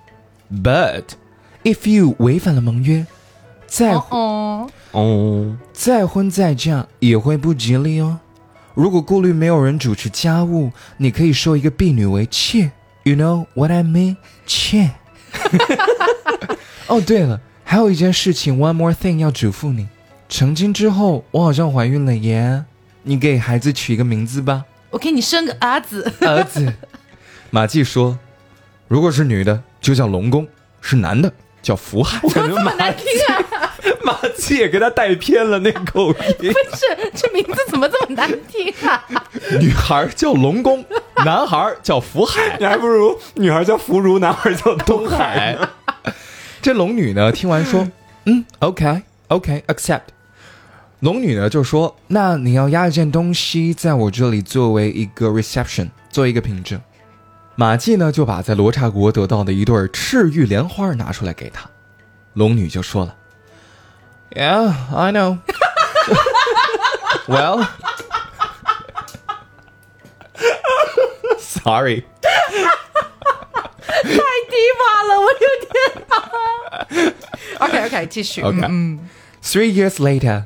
[0.51, 1.03] But
[1.63, 3.05] if you 违反了盟约，
[3.67, 8.19] 再哦哦，再婚再嫁也会不吉利哦。
[8.73, 12.71] 如果顾虑没有人主持家务，你可以收一个婢女为妾。
[13.03, 14.17] You know what I mean？
[14.45, 14.91] 妾。
[16.87, 19.87] 哦，对了，还有一件事情，one more thing 要嘱咐你。
[20.29, 22.63] 成亲之后，我好像怀孕了耶。
[23.03, 24.65] 你给孩子取一个名字吧。
[24.91, 26.11] 我给你生个儿子。
[26.21, 26.73] 儿子。
[27.49, 28.17] 马季说
[28.87, 30.45] ：“如果是女的，就叫龙宫；
[30.81, 33.05] 是男的，叫福海。”怎么这么 难听
[33.35, 33.73] 啊！
[34.03, 36.09] 马季也给他带偏了那口
[36.39, 36.53] 音。
[36.53, 39.03] 不是，这名字怎么这么难听啊？
[39.59, 40.85] 女孩叫龙宫，
[41.25, 42.57] 男孩叫福海。
[42.59, 45.57] 你还不如女孩叫福如，男孩叫东海。
[46.61, 47.87] 这龙女呢，听完说
[48.25, 50.01] ：“嗯，OK，OK，accept。”
[51.01, 56.79] 龙女呢就说：“那你要压一件东西在我这里作为一个 reception，做一个凭证。”
[57.55, 61.69] 马季呢就把在罗刹国得到的一对赤玉莲花拿出来给他。
[62.33, 63.15] 龙女就说了。
[64.33, 65.39] Yeah, I know.
[67.27, 67.67] well,
[71.41, 72.03] sorry.
[73.81, 77.13] 太低吧了，我有点。
[77.59, 78.41] OK OK， 继续。
[78.41, 79.09] OK，嗯
[79.43, 80.45] ，Three years later，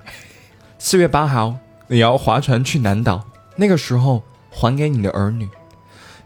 [0.80, 3.26] 四月八号，你要划船去南岛。
[3.56, 5.48] 那个时候还给你的儿女。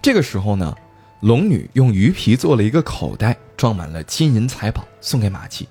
[0.01, 0.75] 这个时候呢，
[1.19, 5.67] 龙女用鱼皮做了一个口袋，装满了金银财宝，送给马季。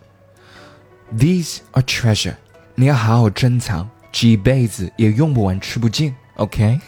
[1.17, 2.37] These are treasure，
[2.75, 6.15] 你要好好珍藏，这一辈子也用不完，吃不尽。
[6.37, 6.79] OK，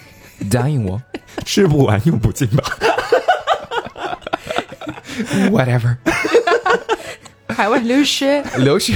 [0.48, 1.00] 答应我，
[1.44, 2.64] 吃不完用不尽吧。
[5.50, 5.96] Whatever，
[7.48, 8.94] 海外留学，留学，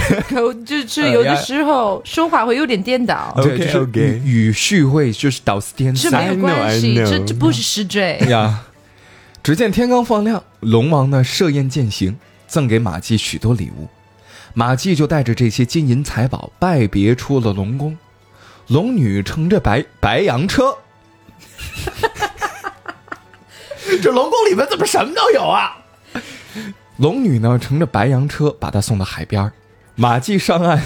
[0.64, 3.34] 就是有的时候说话会有点颠倒。
[3.42, 8.62] 对，就是语语序会就是倒词颠这没有关系，这这不是失罪呀。
[9.42, 12.16] 只见天刚放亮，龙王呢设宴饯行，
[12.46, 13.88] 赠给马季许多礼物。
[14.54, 17.98] 马季就带着这些金银财宝拜别出了龙宫，
[18.68, 20.74] 龙女乘着白白羊车，
[24.02, 25.76] 这龙宫里面怎么什么都有啊？
[26.98, 29.50] 龙女呢乘着白羊车把他送到海边
[29.96, 30.80] 马季上岸，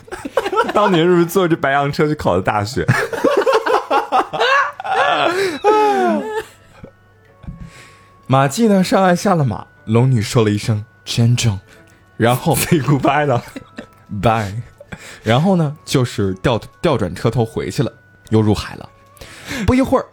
[0.74, 2.86] 当年是不是坐着白羊车去考的大学？
[8.26, 11.58] 马季呢上岸下了马，龙女说了一声珍重。
[12.16, 13.40] 然后 say goodbye 了
[14.20, 14.52] ，bye，
[15.22, 17.92] 然后呢，就是调调转车头回去了，
[18.30, 18.88] 又入海了。
[19.66, 20.06] 不一会儿，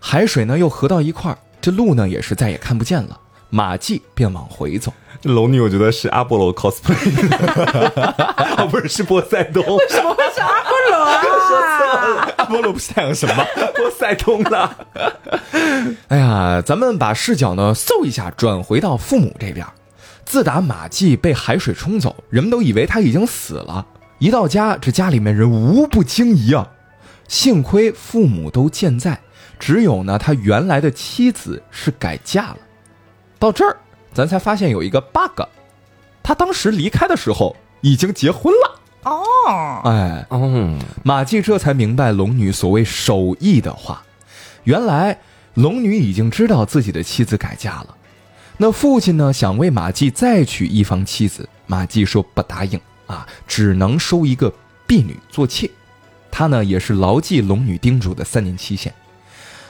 [0.00, 3.18] 海水呢又合到一块儿，这路呢也是再也看不见了。
[3.50, 4.92] 马季便往回走。
[5.22, 6.94] 龙女，我觉得是阿波罗 cosplay，
[8.58, 12.28] 哦， 不是，是波塞冬，为什么会是阿波罗啊？
[12.38, 13.44] 阿波罗不是太阳神吗？
[13.74, 14.76] 波塞冬了。
[16.08, 19.66] 哎呀，咱们把视角呢嗖一下转回到父母这边。
[20.26, 23.86] 自打马季被海水冲走，人们都以为他已经死了。
[24.18, 26.68] 一到家，这家里面人无不惊疑啊。
[27.28, 29.20] 幸亏父母都健在，
[29.58, 32.58] 只有呢他原来的妻子是改嫁了。
[33.38, 33.76] 到这儿，
[34.12, 35.42] 咱才发现有一个 bug，
[36.22, 38.80] 他当时离开的时候已经结婚了。
[39.04, 44.02] 哦，哎，嗯，马季这才明白龙女所谓守义的话，
[44.64, 45.16] 原来
[45.54, 47.94] 龙女已经知道自己的妻子改嫁了。
[48.56, 54.52] 那父亲呢，想为马季再娶一房妻子，马季说不答应啊，只能收一个
[54.86, 55.70] 婢女做妾。
[56.38, 58.94] 他呢也是牢记龙女叮嘱的三年期限。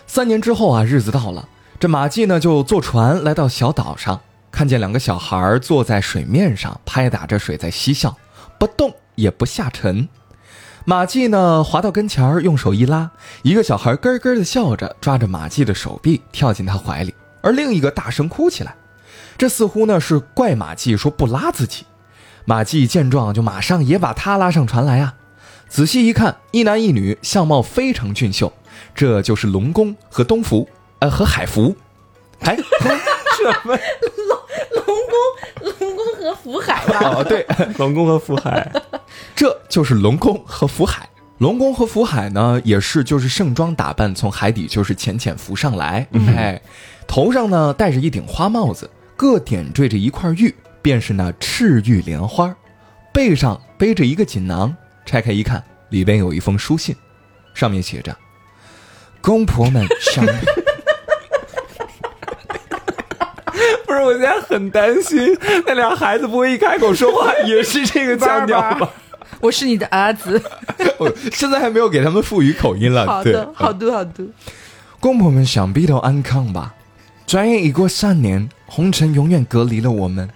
[0.06, 1.48] 三年之后啊，日子到了，
[1.80, 8.14] 这马季呢就坐船来到小岛上，看见两个小孩坐在水面上拍打着水在嬉笑，
[8.58, 10.06] 不动也不下沉。
[10.84, 18.74] 马季呢滑到跟前儿，用手一拉，一个小孩咯咯的笑着，抓着马季的手臂跳进他怀里，而另一个大声哭起来。
[19.38, 21.86] 这似乎呢是怪马季说不拉自己。
[22.44, 25.14] 马季见状就马上也把他拉上船来啊。
[25.68, 28.52] 仔细一看，一男一女，相貌非常俊秀，
[28.94, 30.68] 这就是龙宫和东福，
[31.00, 31.76] 呃和海福。
[32.40, 32.56] 哎，
[33.36, 33.78] 什么？
[34.26, 36.98] 龙龙宫，龙宫和福海吧？
[37.16, 37.46] 哦对，
[37.78, 38.70] 龙宫和福海，
[39.36, 41.08] 这就是龙宫和福海。
[41.38, 46.60] 龙宫和福海呢，也是就是盛装打扮，从海底就是浅浅浮上来，哎，
[47.06, 50.52] 头上呢戴着一顶花帽子，各点缀着一块玉，
[50.82, 52.52] 便是那赤玉莲花，
[53.12, 54.74] 背上背着一个锦囊，
[55.09, 56.94] 拆开一看，里边有一封书信，
[57.54, 58.14] 上面写着
[59.22, 60.22] ：“公婆们想。
[63.86, 65.34] ”不是，我现在很担心
[65.64, 68.90] 那俩孩子不会一开口说话也是这个腔调 吧？
[69.40, 70.42] 我是你的儿子。
[70.98, 73.06] 我现在还没有给他们赋予口音了。
[73.24, 74.24] 对好的，好的，好的。
[75.00, 76.74] 公婆们想必都安康吧？
[77.26, 80.28] 转眼已过三年，红尘永远隔离了我们，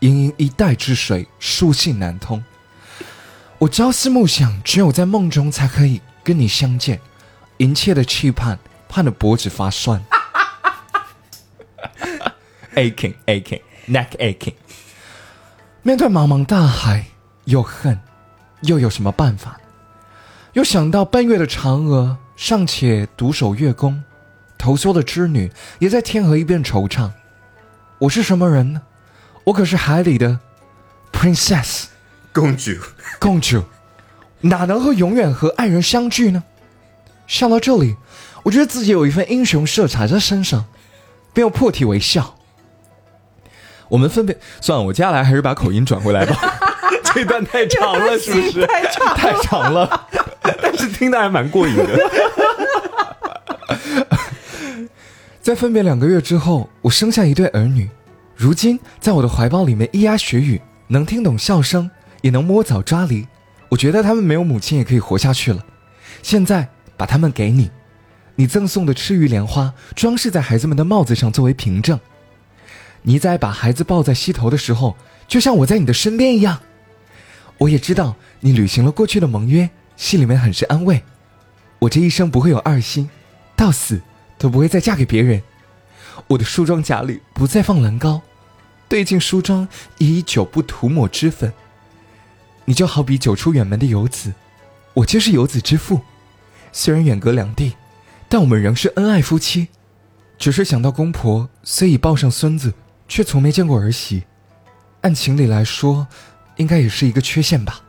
[0.00, 2.44] 盈盈一代之水，书信难通。
[3.62, 7.00] 我朝思暮想，只有在梦中才可以跟你相见，
[7.58, 8.58] 殷切的期盼，
[8.88, 10.02] 盼得脖子发酸，
[12.74, 14.54] aching aching neck aching。
[15.82, 17.06] 面对茫茫大海，
[17.44, 18.00] 又恨，
[18.62, 19.60] 又有什么办法？
[20.54, 24.02] 又想到奔月的嫦娥尚且独守月宫，
[24.58, 27.12] 投梭的织女也在天河一边惆怅。
[27.98, 28.82] 我是什么人呢？
[29.44, 30.40] 我可是海里的
[31.12, 31.84] princess
[32.32, 32.72] 公主，
[33.18, 33.62] 公主，
[34.40, 36.42] 哪能和永远和爱人相聚呢？
[37.26, 37.96] 笑到这里，
[38.42, 40.64] 我觉得自己有一份英雄色彩在身上，
[41.32, 42.36] 便又破涕为笑。
[43.88, 46.34] 我们分别算了，我接下来还是把口音转回来吧，
[47.14, 48.66] 这段太长了，是不是？
[48.66, 50.08] 太长太长了。
[50.42, 52.10] 但是听的还蛮过瘾的。
[55.42, 57.90] 在分别两个月之后，我生下一对儿女，
[58.34, 61.90] 如今在我的怀抱里面咿呀学语，能听懂笑声，
[62.22, 63.28] 也能摸枣抓梨。
[63.68, 65.64] 我觉得他们没有母亲也可以活下去了。
[66.22, 67.70] 现在把它们给你，
[68.36, 71.98] 你赠送的赤玉莲花装饰在孩子们的帽子上作为凭证。
[73.02, 74.96] 你在把孩子抱在膝头的时候，
[75.26, 76.60] 就像我在你的身边一样。
[77.58, 81.02] 我也知道你履行了过去的盟约，心里面很是安慰。
[81.80, 83.08] 我这一生不会有二心，
[83.56, 84.00] 到死
[84.38, 85.42] 都不会再嫁给别人。
[86.28, 88.20] 我的梳妆夹里不再放蓝膏，
[88.88, 89.66] 对镜梳妆
[89.98, 91.52] 以久不涂抹脂粉。
[92.64, 94.32] 你就好比久出远门的游子，
[94.94, 96.00] 我就是游子之父。
[96.72, 97.74] 虽然远隔两地，
[98.28, 99.68] 但我们仍是恩爱夫妻。
[100.38, 102.72] 只是想到公婆虽已抱上孙子，
[103.06, 104.24] 却从没见过儿媳，
[105.02, 106.06] 按情理来说，
[106.56, 107.80] 应该也是一个缺陷吧。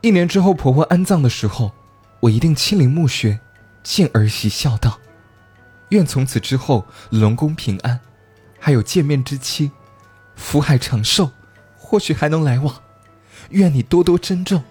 [0.00, 1.72] 一年之后婆婆安葬的时候，
[2.20, 3.38] 我一定亲临墓穴，
[3.82, 4.98] 见儿媳孝道。
[5.90, 8.00] 愿从此之后龙宫平安，
[8.58, 9.70] 还有见面之期，
[10.34, 11.30] 福海长寿，
[11.76, 12.74] 或许还能来往。
[13.50, 14.62] 愿你多多珍重。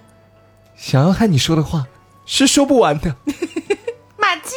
[0.76, 1.88] 想要和你说的话
[2.26, 3.16] 是说不完的。
[4.18, 4.52] 马季，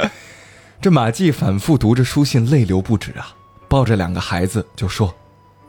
[0.80, 3.34] 这马季反复读着书信，泪流不止啊，
[3.68, 5.14] 抱着两个孩子就说：“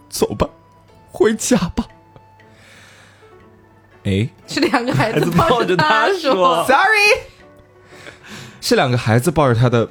[0.10, 0.48] 走吧，
[1.12, 1.86] 回家吧。”
[4.04, 7.22] 哎是两个孩子抱着他他说， sorry，
[8.62, 9.90] 是两个孩子抱着他的。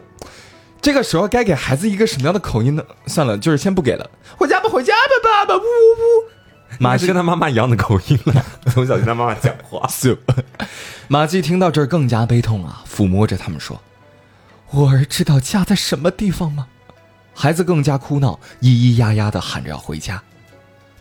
[0.81, 2.85] 这个时候该给孩子一个什么样的口音呢？
[3.07, 4.11] 算了，就是先不给了。
[4.37, 6.34] 回家吧，回家吧，爸爸，呜呜呜。
[6.81, 9.89] 马季跟他妈妈一样的口音了， 从小跟他妈妈讲话。
[11.09, 13.81] 马季听到这儿更加悲痛啊，抚摸着他们说
[14.71, 16.67] ：“我儿知道家在什么地方吗？
[17.35, 20.23] 孩子更加哭闹，咿咿呀呀的喊着要回家。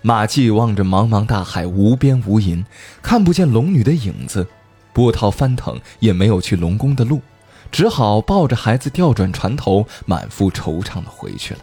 [0.01, 2.65] 马季望着茫茫大海，无边无垠，
[3.01, 4.45] 看不见龙女的影子，
[4.91, 7.21] 波涛翻腾，也没有去龙宫的路，
[7.71, 11.59] 只好抱着孩子调转船头，满腹惆怅的回去了。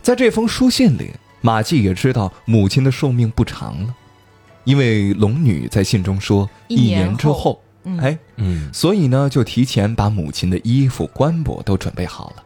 [0.00, 1.12] 在这封书信里，
[1.42, 3.94] 马季也知道母亲的寿命不长了，
[4.64, 12.42] 因为龙女在信中说一年年之后，嗯哎，嗯所以呢，就提前把母亲的衣服、棺椁都准备好了，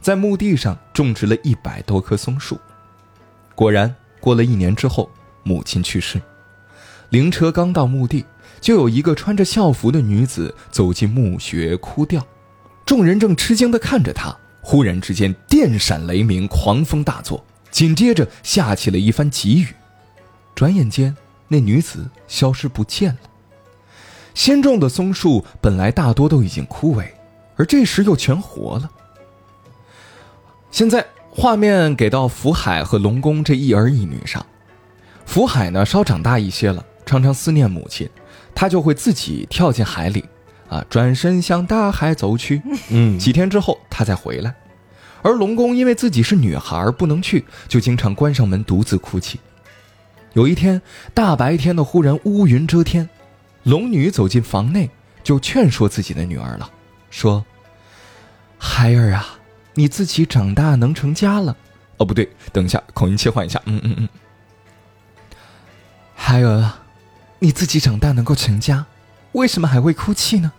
[0.00, 2.58] 在墓地上种植了一百多棵松树。
[3.54, 5.10] 果然，过了一年之后，
[5.42, 6.22] 母亲去世。
[7.10, 8.24] 灵车刚到墓地，
[8.60, 12.24] 就有一个穿着校服的女子走进墓穴哭掉，
[12.86, 19.68] 众人正吃惊地看着她，忽然之间电闪雷鸣，狂风大作，紧接着下起了一番急雨。
[20.54, 21.16] 转眼间，
[21.48, 23.20] 那女子消失不见了。
[24.34, 27.04] 新种的松树本来大多都已经枯萎，
[27.56, 28.90] 而这时又全活了。
[30.70, 34.44] 现在画面给到福海和龙宫这一儿一女上，
[35.26, 38.08] 福海呢稍长大一些了，常常思念母亲，
[38.54, 40.24] 他就会自己跳进海里，
[40.68, 42.62] 啊，转身向大海走去。
[42.90, 44.54] 嗯几天之后他再回来，
[45.22, 49.38] 而龙宫因为自己是女孩不能去，就经常关上门独自哭泣。
[50.32, 50.80] 有一天
[51.12, 53.08] 大白天的，忽然乌云遮天，
[53.64, 54.88] 龙女走进房内，
[55.22, 56.70] 就劝说自己的女儿了，
[57.10, 57.44] 说
[58.56, 59.26] ：“孩儿啊，
[59.74, 61.56] 你自己长大能成家了。
[61.96, 63.60] 哦，不对，等一下，口音切换一下。
[63.66, 64.08] 嗯嗯嗯，
[66.14, 66.82] 孩儿啊，
[67.40, 68.86] 你自己长大能够成家，
[69.32, 70.52] 为什么还会哭泣呢？”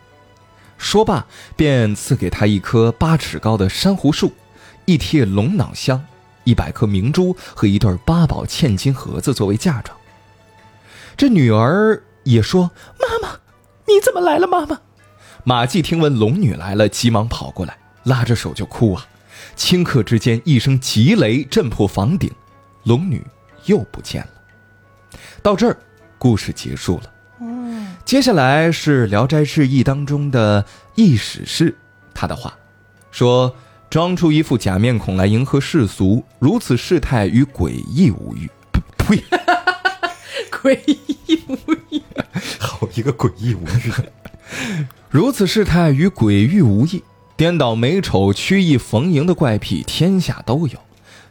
[0.77, 4.33] 说罢，便赐给他一棵八尺高的珊瑚树，
[4.85, 6.03] 一帖龙脑香，
[6.43, 9.97] 一百颗明珠和一对八宝嵌金盒子作为嫁妆。
[11.15, 13.35] 这女儿也说：“妈妈，
[13.87, 14.79] 你怎么来了？”妈妈，
[15.43, 19.05] 马季听闻龙女来了，急忙跑过来，拉着手就哭啊。
[19.55, 22.31] 顷刻之间，一声急雷震破房顶，
[22.83, 23.25] 龙女
[23.65, 25.19] 又不见了。
[25.41, 25.77] 到这儿，
[26.17, 27.11] 故事结束了。
[28.05, 30.65] 接下来是《聊斋志异》当中的
[30.95, 31.77] 易史氏，
[32.13, 32.53] 他的话
[33.11, 33.55] 说
[33.91, 38.49] ：“装出一副假面孔来迎合世俗，如此事态与诡异无异。”
[38.97, 39.21] 呸！
[40.49, 41.57] 诡异无
[41.89, 42.01] 异。
[42.57, 43.91] 好一个诡异无异。
[45.09, 47.03] 如此事态与诡异无异，
[47.35, 50.79] 颠倒美丑、曲意逢迎的怪癖，天下都有。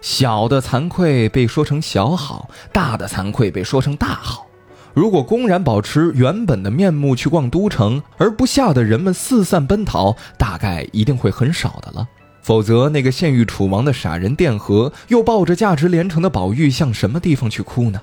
[0.02, 4.46] 小的惭愧被说成小好，大的惭愧被说成大好。
[4.92, 12.06] 如果公然保持原本的面目去逛都城，而不吓得人们四散奔逃，大概一定会很少的了。
[12.50, 18.02] 否则，那个陷于楚王的傻人卞和，又抱着价值连城的宝玉，向什么地方去哭呢？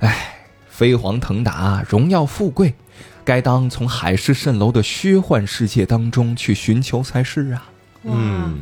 [0.00, 2.74] 唉，飞黄腾达，荣耀富贵，
[3.24, 7.68] 该当从海市蜃楼的虚幻世界当中去寻求才是啊！
[8.02, 8.58] 嗯，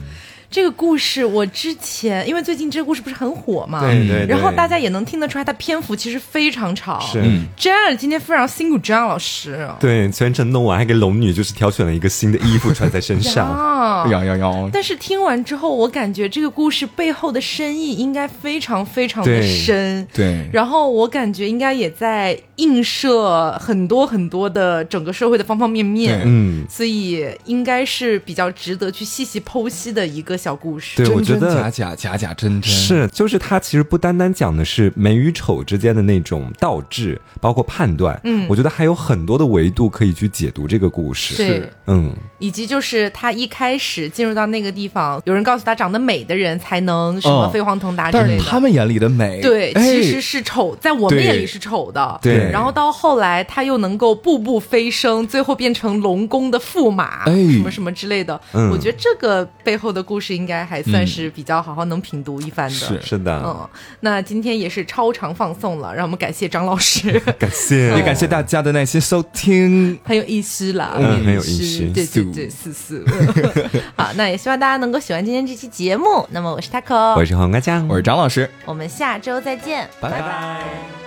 [0.55, 7.01] 这个故事我之前，因为最近这个故事不是很火嘛，对对对然后大家也能听得出来，它篇幅其实非常长。
[7.01, 7.21] 是。
[7.21, 9.69] 嗯这样今天非常辛苦张老师。
[9.81, 13.49] 对，全程弄完还给龙女就是挑选了一个新的衣服穿在身上。
[13.51, 14.71] 啊，呀呀呀！
[14.73, 20.07] 但是听完之后，我感觉这个故事背后的深意应该非常非常的深。
[20.13, 31.03] 对，然后我感觉应该也在映射很多很多的整个社会的方方面面，嗯，所以应该是比较值得去细细剖析的一个小故事。
[31.03, 38.21] 对我觉得假假，假假真真，是，就是它其实不单单讲的是美与丑之间的那种倒置，包括判断。
[38.25, 41.35] 嗯我觉得还有很多的维度可以去解读这个故事。
[41.35, 48.43] 是，嗯，以及就是他一开始进入到那个地方，有人告诉他长得美的人才能什么嗯飞黄腾达之类的。
[48.43, 52.19] 是他们眼里的美，对，哎其实是丑，在我们眼里是丑的。
[52.21, 58.39] 对然后到后来，他又能够步步飞升，最后变成龙宫的驸马，哎什么什么之类的。
[58.53, 62.75] 嗯我觉得这个背后的故事应该还算是比较好好能品读一番的。
[62.75, 63.01] 是。
[63.03, 63.69] 是的，嗯，
[64.01, 69.99] 那今天也是超长放送了，让我们感谢张老师， 感谢， 也感谢大家的耐心收听。
[70.05, 73.05] 很有意思啦，嗯很有意思对对对，是是。
[73.97, 76.27] 好，那也希望大家能够喜欢今天这期节目。
[76.31, 80.11] 那么我是 taco，我是黄瓜酱，我是张老师，我们下周再见，拜。
[80.11, 81.04] 拜拜